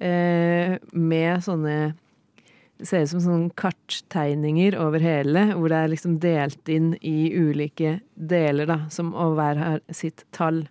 eh, 0.00 0.78
med 0.92 1.38
sånne 1.42 1.94
Det 1.94 1.96
ser 2.86 3.04
ut 3.04 3.12
som 3.12 3.22
sånne 3.24 3.54
karttegninger 3.58 4.76
over 4.80 5.02
hele, 5.02 5.48
hvor 5.56 5.72
det 5.72 5.80
er 5.80 5.90
liksom 5.92 6.18
delt 6.22 6.70
inn 6.72 6.92
i 7.00 7.32
ulike 7.34 7.98
deler, 8.14 8.68
da, 8.70 8.78
som 8.92 9.12
og 9.14 9.36
hver 9.38 9.60
har 9.60 9.82
sitt 9.94 10.24
tall. 10.34 10.64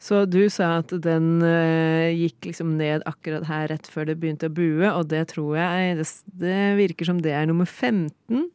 Så 0.00 0.22
du 0.24 0.46
sa 0.48 0.78
at 0.80 0.94
den 1.04 1.42
uh, 1.44 2.08
gikk 2.16 2.48
liksom 2.48 2.72
ned 2.78 3.04
akkurat 3.08 3.44
her 3.50 3.66
rett 3.68 3.88
før 3.90 4.08
det 4.08 4.16
begynte 4.22 4.48
å 4.48 4.54
bue, 4.56 4.88
og 4.88 5.10
det 5.12 5.26
tror 5.34 5.58
jeg 5.58 5.98
Det, 5.98 6.06
det 6.40 6.60
virker 6.78 7.10
som 7.10 7.20
det 7.20 7.34
er 7.36 7.50
nummer 7.50 7.68
15. 7.68 8.46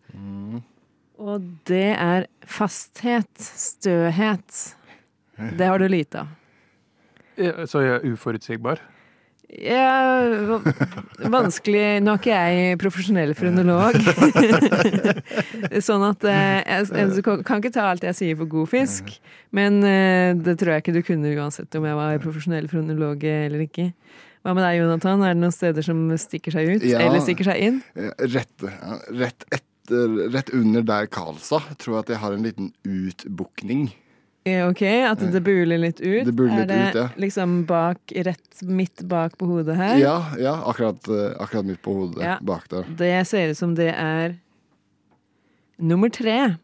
Og 1.21 1.45
det 1.69 1.91
er 1.93 2.25
fasthet, 2.41 3.29
støhet. 3.37 4.57
Det 5.37 5.69
har 5.69 5.79
du 5.79 5.87
lite 5.87 6.25
av. 6.25 6.33
Ja, 7.37 7.65
Så 7.67 7.83
jeg 7.83 7.99
er 7.99 8.09
uforutsigbar? 8.09 8.81
Ja, 9.49 10.39
vanskelig 11.31 12.01
Nå 12.03 12.15
er 12.15 12.19
ikke 12.19 12.33
jeg 12.33 12.77
profesjonell 12.81 13.33
frenolog. 13.37 13.97
sånn 15.87 16.05
at 16.07 16.25
eh, 16.27 16.59
jeg, 16.65 16.87
jeg 17.13 17.23
kan 17.45 17.61
ikke 17.61 17.73
ta 17.75 17.85
alt 17.91 18.05
jeg 18.07 18.17
sier 18.17 18.39
for 18.39 18.49
god 18.51 18.71
fisk. 18.73 19.13
Men 19.55 19.79
eh, 19.85 20.33
det 20.37 20.57
tror 20.59 20.75
jeg 20.75 20.85
ikke 20.85 20.95
du 20.97 21.01
kunne 21.05 21.33
uansett 21.37 21.77
om 21.79 21.87
jeg 21.87 21.99
var 21.99 22.23
profesjonell 22.23 22.69
frenolog 22.71 23.23
eller 23.29 23.67
ikke. 23.67 23.91
Hva 24.45 24.53
med 24.53 24.61
deg, 24.61 24.79
Jonathan? 24.83 25.23
Er 25.25 25.33
det 25.33 25.41
noen 25.41 25.53
steder 25.55 25.85
som 25.85 26.01
stikker 26.21 26.53
seg 26.53 26.75
ut? 26.75 26.83
Ja. 26.85 26.99
Eller 27.01 27.23
stikker 27.25 27.47
seg 27.47 27.61
inn? 27.65 27.79
Eh, 27.97 28.11
Rett, 28.29 28.65
rett, 29.17 29.45
etter, 29.49 30.17
rett 30.35 30.51
under 30.53 30.85
der 30.85 31.07
Karl 31.09 31.39
sa, 31.41 31.63
tror 31.81 31.95
jeg 31.99 32.03
at 32.03 32.11
jeg 32.13 32.21
har 32.21 32.35
en 32.35 32.45
liten 32.45 32.73
utbukning. 32.85 33.87
Eh, 34.45 34.61
Ok, 34.69 34.81
at 34.85 35.19
det 35.33 35.41
buler 35.41 35.79
litt 35.81 35.99
ut? 36.01 36.25
Det 36.27 36.33
buler 36.37 36.53
er 36.53 36.59
litt 36.59 36.69
det 36.69 36.81
ut, 36.89 36.95
ja. 36.99 37.05
liksom 37.17 37.65
bak, 37.65 37.97
rett 38.27 38.61
midt 38.61 39.01
bak 39.09 39.37
på 39.39 39.47
hodet 39.49 39.75
her? 39.79 39.95
Ja, 39.97 40.17
ja 40.37 40.53
akkurat, 40.69 41.07
eh, 41.09 41.33
akkurat 41.41 41.65
midt 41.65 41.81
på 41.81 41.93
hodet 41.97 42.21
Ja. 42.23 42.37
bak 42.41 42.67
der. 42.69 42.83
Det 42.95 43.27
ser 43.27 43.49
ut 43.49 43.57
som 43.57 43.73
det 43.75 43.89
er 43.95 44.35
nummer 45.79 46.09
tre. 46.09 46.57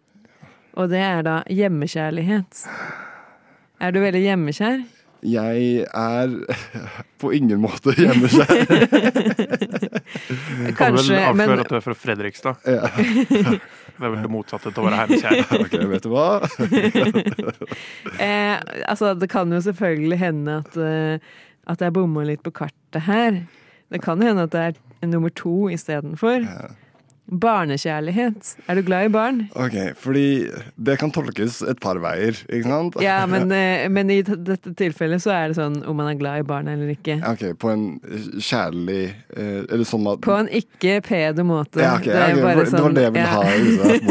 Og 0.77 0.89
det 0.89 0.99
er 1.03 1.21
da 1.23 1.43
hjemmekjærlighet. 1.49 2.61
Er 3.81 3.91
du 3.91 3.99
veldig 3.99 4.21
hjemmekjær? 4.23 4.85
Jeg 5.21 5.85
er 5.85 6.31
på 7.21 7.31
ingen 7.37 7.61
måte 7.61 7.93
hjemme 7.97 8.27
Kan 8.31 8.41
vel 10.65 10.75
Kanskje, 10.75 11.19
avsløre 11.19 11.35
men 11.37 11.61
at 11.61 11.69
du 11.69 11.75
er 11.77 11.83
fra 11.85 11.95
Fredrikstad. 11.97 12.55
Ja. 12.65 12.89
Det 14.01 14.07
er 14.07 14.13
vel 14.15 14.23
det 14.23 14.31
motsatte 14.33 14.71
til 14.73 14.81
å 14.81 14.87
være 14.87 14.97
hjemmekjær. 15.03 15.35
ok, 15.61 15.73
vet 15.91 16.05
du 16.07 16.09
hva? 16.09 16.41
eh, 18.17 18.55
altså, 18.89 19.11
det 19.13 19.27
kan 19.29 19.51
jo 19.53 19.59
selvfølgelig 19.61 20.17
hende 20.17 20.55
at, 20.63 20.77
eh, 20.81 21.19
at 21.69 21.83
jeg 21.85 21.93
bomma 21.93 22.23
litt 22.25 22.41
på 22.41 22.53
kartet 22.63 23.03
her. 23.05 23.43
Det 23.93 24.01
kan 24.01 24.23
hende 24.25 24.47
at 24.47 24.55
det 24.55 24.63
er 24.71 25.11
nummer 25.11 25.29
to 25.37 25.69
istedenfor. 25.69 26.47
Barnekjærlighet. 27.31 28.55
Er 28.67 28.75
du 28.75 28.81
glad 28.83 29.05
i 29.07 29.11
barn? 29.13 29.37
Ok, 29.55 29.75
fordi 29.95 30.23
det 30.75 30.97
kan 30.99 31.11
tolkes 31.15 31.61
et 31.63 31.79
par 31.79 31.95
veier, 32.03 32.35
ikke 32.51 32.67
sant? 32.67 32.97
Ja, 33.03 33.21
men, 33.29 33.51
eh, 33.55 33.85
men 33.93 34.11
i 34.11 34.19
dette 34.27 34.73
tilfellet 34.77 35.23
så 35.23 35.31
er 35.31 35.51
det 35.53 35.57
sånn 35.59 35.77
om 35.87 35.95
man 35.95 36.09
er 36.11 36.19
glad 36.19 36.43
i 36.43 36.47
barn 36.49 36.67
eller 36.71 36.91
ikke. 36.91 37.19
Ok, 37.31 37.45
på 37.61 37.71
en 37.71 37.85
kjærlig 38.41 39.13
eh, 39.35 39.61
Eller 39.71 39.87
sånn 39.87 40.09
at 40.11 40.19
På 40.25 40.35
en 40.41 40.51
ikke 40.51 40.97
pedo 41.07 41.45
måte. 41.47 41.79
Ja, 41.83 41.95
ok, 41.97 42.09
Det 42.09 42.17
er 42.19 42.33
okay, 42.33 42.43
bare 42.43 42.57
for- 42.57 42.65
det 42.65 42.71
var 42.71 42.81
sånn- 42.81 42.95
det 42.99 43.07
jeg 43.07 43.13
ville 43.15 43.27
ja. 43.27 43.31
ha 43.31 43.43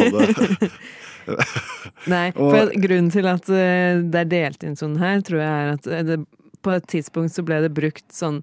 både. 0.00 0.70
Nei, 2.11 2.26
Og- 2.35 2.54
for 2.56 2.72
grunnen 2.80 3.11
til 3.12 3.26
at 3.28 3.48
eh, 3.52 4.00
det 4.02 4.22
er 4.24 4.30
delt 4.33 4.64
inn 4.66 4.76
sånn 4.80 4.96
her, 4.98 5.20
tror 5.26 5.42
jeg 5.44 5.50
er 5.66 5.74
at 5.76 5.87
eh, 5.87 6.02
det, 6.09 6.18
på 6.64 6.72
et 6.74 6.87
tidspunkt 6.90 7.37
så 7.37 7.44
ble 7.46 7.61
det 7.64 7.70
brukt 7.76 8.06
sånn 8.12 8.40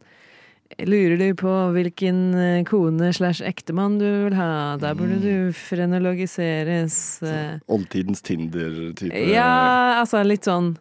Lurer 0.84 1.18
du 1.18 1.34
på 1.40 1.52
hvilken 1.74 2.18
eh, 2.36 2.64
kone 2.68 3.12
slash 3.16 3.42
ektemann 3.42 3.98
du 4.00 4.06
vil 4.28 4.36
ha? 4.38 4.76
Da 4.78 4.94
burde 4.94 5.18
Mm. 5.18 5.22
du 5.24 5.54
frenologiseres. 5.56 7.22
eh. 7.24 7.60
Oldtidens 7.68 8.22
Tinder-type. 8.22 9.14
Ja, 9.32 10.02
altså 10.02 10.24
litt 10.26 10.44
sånn 10.46 10.76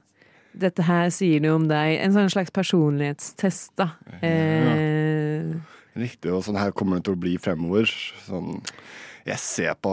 Dette 0.57 0.83
her 0.89 1.11
sier 1.13 1.39
noe 1.45 1.53
om 1.59 1.67
deg. 1.69 1.99
En 2.01 2.13
sånn 2.15 2.31
slags 2.33 2.49
personlighetstest, 2.51 3.75
da. 3.77 3.91
Eh, 4.25 5.53
Riktig, 5.97 6.33
og 6.33 6.43
sånn 6.45 6.57
her 6.57 6.73
kommer 6.73 6.97
det 6.97 7.05
til 7.05 7.15
å 7.17 7.21
bli 7.21 7.35
fremover. 7.37 7.85
Sånn, 8.25 8.63
jeg 9.27 9.37
ser 9.39 9.75
på 9.85 9.93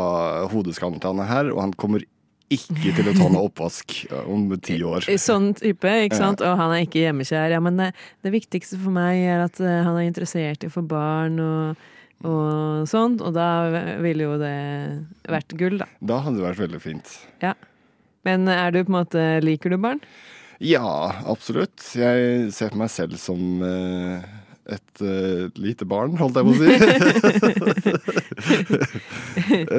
hodeskallen 0.53 1.01
til 1.03 1.13
han 1.17 1.27
her, 1.27 1.51
og 1.51 1.59
han 1.59 1.73
kommer 1.73 2.03
ikke 2.55 2.93
til 2.97 3.09
å 3.09 3.15
ta 3.17 3.29
noe 3.31 3.47
oppvask 3.49 3.95
om 4.29 4.45
ti 4.63 4.77
år. 4.85 5.07
Sånn 5.21 5.51
type, 5.57 5.95
ikke 6.07 6.19
sant? 6.19 6.43
Og 6.45 6.55
han 6.59 6.75
er 6.75 6.85
ikke 6.85 7.03
hjemmekjær. 7.05 7.55
Ja, 7.55 7.61
men 7.63 7.79
det, 7.81 7.91
det 8.25 8.33
viktigste 8.33 8.79
for 8.81 8.95
meg 8.95 9.23
er 9.23 9.45
at 9.47 9.59
eh, 9.63 9.81
han 9.85 9.97
er 9.99 10.07
interessert 10.07 10.63
i 10.63 10.71
å 10.71 10.73
få 10.73 10.85
barn 10.87 11.39
og, 11.43 11.83
og 12.23 12.87
sånt, 12.89 13.23
og 13.23 13.35
da 13.35 13.49
ville 14.03 14.29
jo 14.29 14.37
det 14.41 14.55
vært 15.29 15.57
gull, 15.59 15.79
da. 15.81 15.89
Da 16.01 16.21
hadde 16.25 16.39
det 16.39 16.47
vært 16.49 16.63
veldig 16.65 16.83
fint. 16.83 17.17
Ja. 17.43 17.55
Men 18.23 18.47
er 18.47 18.71
du 18.71 18.79
på 18.85 18.93
en 18.93 19.01
måte 19.01 19.25
Liker 19.43 19.73
du 19.73 19.81
barn? 19.83 19.99
Ja, 20.63 20.87
absolutt. 21.27 21.81
Jeg 21.97 22.53
ser 22.55 22.71
på 22.71 22.79
meg 22.79 22.91
selv 22.93 23.17
som 23.19 23.59
eh, 23.67 24.23
et 24.71 25.01
uh, 25.03 25.49
lite 25.59 25.85
barn, 25.85 26.15
holdt 26.15 26.37
jeg 26.39 26.45
på 26.47 26.51
å 26.53 26.55
si. 26.55 26.67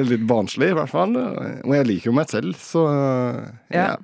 Litt 0.11 0.25
barnslig, 0.29 0.69
i 0.69 0.77
hvert 0.77 0.91
fall. 0.91 1.15
Og 1.17 1.73
jeg 1.73 1.87
liker 1.89 2.11
jo 2.11 2.15
meg 2.19 2.29
selv, 2.29 2.53
så 2.61 2.85
uh, 2.85 3.39
ja. 3.73 3.95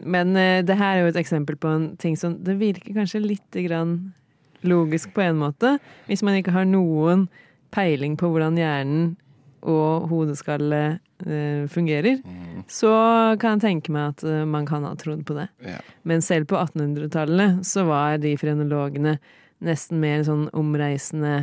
Men 0.00 0.36
uh, 0.36 0.60
det 0.66 0.76
her 0.76 0.98
er 0.98 1.06
jo 1.06 1.12
et 1.14 1.20
eksempel 1.22 1.56
på 1.60 1.68
en 1.72 1.96
ting 2.00 2.16
som 2.20 2.36
Det 2.44 2.56
virker 2.60 2.96
kanskje 2.96 3.22
litt 3.24 3.60
grann 3.64 4.12
logisk 4.60 5.14
på 5.16 5.24
en 5.24 5.40
måte, 5.40 5.78
hvis 6.04 6.22
man 6.26 6.36
ikke 6.36 6.52
har 6.52 6.66
noen 6.68 7.28
peiling 7.72 8.18
på 8.20 8.28
hvordan 8.28 8.58
hjernen 8.60 9.14
og 9.60 10.08
hodeskallet 10.10 11.00
eh, 11.24 11.64
fungerer, 11.68 12.20
så 12.68 12.92
kan 13.40 13.56
jeg 13.56 13.62
tenke 13.64 13.92
meg 13.92 14.12
at 14.12 14.24
man 14.48 14.68
kan 14.68 14.84
ha 14.84 14.92
trodd 15.00 15.24
på 15.28 15.36
det. 15.36 15.48
Ja. 15.64 15.78
Men 16.08 16.20
selv 16.24 16.48
på 16.52 16.60
1800-tallet 16.60 17.64
så 17.68 17.86
var 17.88 18.20
de 18.20 18.34
frenologene 18.40 19.16
nesten 19.64 20.00
mer 20.02 20.24
sånn 20.26 20.48
omreisende 20.56 21.34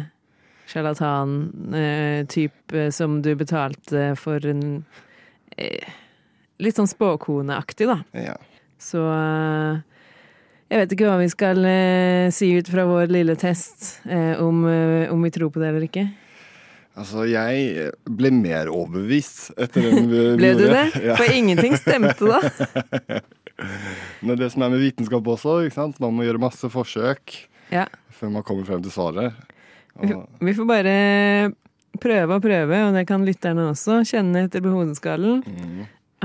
sjarlatan-type 0.67 2.91
som 2.91 3.21
du 3.23 3.31
betalte 3.39 4.15
for 4.19 4.43
en 4.45 4.83
eh, 5.57 5.87
Litt 6.57 6.73
sånn 6.73 6.89
spåkoneaktig, 6.89 7.85
da. 7.85 8.01
Ja. 8.17 8.33
Så 8.81 8.97
eh, 8.97 9.77
jeg 10.67 10.81
vet 10.81 10.91
ikke 10.95 11.05
hva 11.05 11.19
vi 11.21 11.27
skal 11.29 11.61
eh, 11.69 12.33
si 12.33 12.49
ut 12.57 12.65
fra 12.73 12.81
vår 12.89 13.13
lille 13.13 13.35
test, 13.37 14.01
eh, 14.09 14.41
om, 14.41 14.65
eh, 14.65 15.05
om 15.13 15.21
vi 15.21 15.29
tror 15.31 15.53
på 15.53 15.61
det 15.61 15.69
eller 15.69 15.85
ikke. 15.85 16.09
Altså, 16.97 17.27
jeg 17.29 17.91
ble 18.09 18.31
mer 18.33 18.71
overbevist 18.73 19.53
etter 19.53 19.85
den 19.85 20.09
vi 20.09 20.17
Ble 20.41 20.49
du 20.57 20.65
det? 20.65 20.97
Ja. 21.05 21.13
For 21.19 21.29
ingenting 21.29 21.77
stemte 21.77 22.25
da. 22.25 22.41
Men 24.25 24.33
det 24.41 24.49
som 24.53 24.61
er 24.65 24.69
med 24.73 24.81
vitenskap 24.81 25.21
også? 25.29 25.59
Man 26.01 26.17
må 26.17 26.25
gjøre 26.25 26.41
masse 26.41 26.65
forsøk 26.73 27.37
Ja. 27.73 27.85
før 28.15 28.31
man 28.33 28.43
kommer 28.47 28.67
frem 28.67 28.81
til 28.83 28.93
svaret. 28.93 29.33
Og... 29.97 30.27
vi 30.39 30.53
får 30.53 30.67
bare 30.69 30.95
prøve 32.01 32.37
og 32.37 32.41
prøve, 32.43 32.81
og 32.87 32.95
det 32.95 33.07
kan 33.09 33.25
lytterne 33.25 33.69
også. 33.71 34.01
Kjenne 34.07 34.45
etter 34.45 34.63
på 34.63 34.73
hodeskallen. 34.73 35.43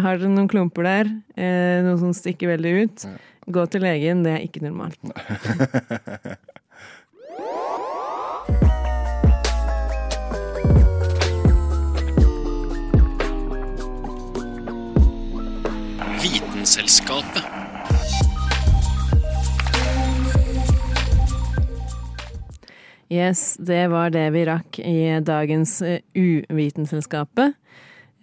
Har 0.01 0.17
dere 0.17 0.33
noen 0.33 0.49
klumper 0.49 0.87
der, 0.89 1.11
eh, 1.37 1.83
noe 1.85 1.99
som 2.01 2.15
stikker 2.17 2.55
veldig 2.55 2.73
ut, 2.85 3.07
gå 3.53 3.67
til 3.73 3.85
legen. 3.85 4.25
Det 4.25 4.33
er 4.37 4.45
ikke 4.47 4.65
normalt. 4.65 4.97
Vitenselskapet. 16.23 17.45
Yes, 23.13 23.59
det 23.61 23.91
var 23.93 24.09
det 24.09 24.31
vi 24.33 24.47
rakk 24.49 24.79
i 24.81 25.21
dagens 25.21 25.83
eh, 25.85 26.01
Uvitenselskapet. 26.17 27.59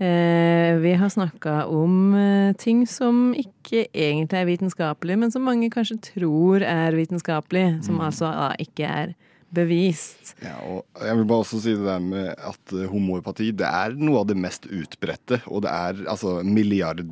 Eh, 0.02 0.80
vi 0.82 0.94
har 0.98 1.12
snakka 1.14 1.68
om 1.70 2.16
eh, 2.18 2.56
ting 2.58 2.88
som 2.90 3.36
ikke 3.38 3.84
egentlig 3.94 4.40
er 4.40 4.48
vitenskapelig, 4.50 5.18
men 5.22 5.34
som 5.36 5.46
mange 5.46 5.70
kanskje 5.70 6.00
tror 6.08 6.66
er 6.66 6.98
vitenskapelig, 6.98 7.84
som 7.86 8.02
altså 8.02 8.32
da 8.34 8.48
ikke 8.58 8.90
er 8.90 9.14
bevist. 9.54 10.34
Ja, 10.42 10.56
og 10.66 11.06
jeg 11.06 11.20
vil 11.20 11.30
bare 11.30 11.46
også 11.46 11.62
si 11.62 11.76
det 11.78 11.86
der 11.86 12.02
med 12.02 12.34
at 12.34 12.74
homoepati 12.90 13.52
det 13.62 13.70
er 13.70 13.94
noe 13.94 14.24
av 14.24 14.28
det 14.32 14.40
mest 14.42 14.66
utbredte. 14.74 15.42
Og 15.54 15.68
det 15.68 15.74
er 15.74 16.02
altså 16.10 16.40
milliard, 16.46 17.06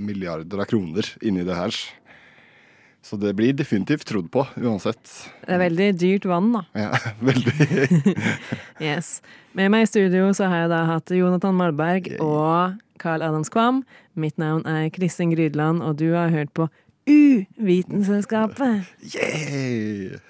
milliarder 0.00 0.64
av 0.64 0.68
kroner 0.68 1.08
inni 1.24 1.44
det 1.48 1.56
her. 1.56 1.80
Så 3.02 3.16
det 3.16 3.32
blir 3.38 3.52
definitivt 3.56 4.04
trodd 4.06 4.28
på, 4.32 4.44
uansett. 4.60 5.00
Det 5.46 5.54
er 5.56 5.62
veldig 5.62 5.88
dyrt 6.00 6.26
vann, 6.28 6.52
da. 6.52 6.64
Ja, 6.76 6.90
veldig. 7.30 7.54
Yes. 8.90 9.20
Med 9.56 9.72
meg 9.72 9.84
i 9.84 9.90
studio 9.90 10.30
så 10.36 10.48
har 10.50 10.64
jeg 10.64 10.72
da 10.72 10.84
hatt 10.88 11.10
Jonathan 11.14 11.56
Malberg 11.58 12.12
og 12.20 12.76
Carl 13.00 13.24
Adams 13.24 13.50
Kvam. 13.52 13.82
Mitt 14.14 14.38
navn 14.40 14.64
er 14.68 14.90
Kristin 14.94 15.32
Grydland, 15.34 15.82
og 15.82 15.98
du 16.00 16.12
har 16.14 16.32
hørt 16.32 16.52
på 16.56 16.68
Uvitenselskapet. 17.10 18.84
Yeah! 19.16 20.20